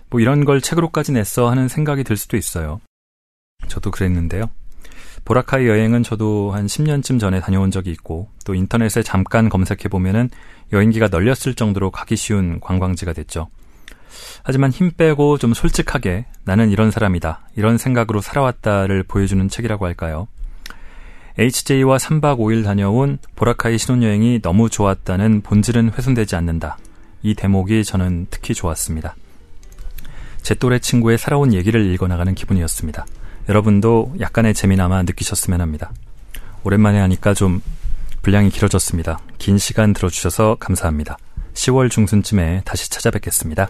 [0.09, 2.79] 뭐 이런 걸 책으로까지 냈어 하는 생각이 들 수도 있어요.
[3.67, 4.49] 저도 그랬는데요.
[5.23, 10.29] 보라카이 여행은 저도 한 10년쯤 전에 다녀온 적이 있고 또 인터넷에 잠깐 검색해 보면은
[10.71, 13.47] 여행기가 널렸을 정도로 가기 쉬운 관광지가 됐죠.
[14.43, 17.49] 하지만 힘 빼고 좀 솔직하게 나는 이런 사람이다.
[17.55, 20.27] 이런 생각으로 살아왔다를 보여주는 책이라고 할까요?
[21.37, 26.77] HJ와 3박 5일 다녀온 보라카이 신혼여행이 너무 좋았다는 본질은 훼손되지 않는다.
[27.23, 29.15] 이 대목이 저는 특히 좋았습니다.
[30.45, 33.07] 제 또래 친구의 살아온 얘기를 읽어나가는 기분이었습니다.
[33.49, 35.91] 여러분도 약간의 재미나마 느끼셨으면 합니다.
[36.63, 37.63] 오랜만에 하니까 좀
[38.21, 39.17] 분량이 길어졌습니다.
[39.39, 41.17] 긴 시간 들어주셔서 감사합니다.
[41.55, 43.67] 10월 중순쯤에 다시 찾아뵙겠습니다.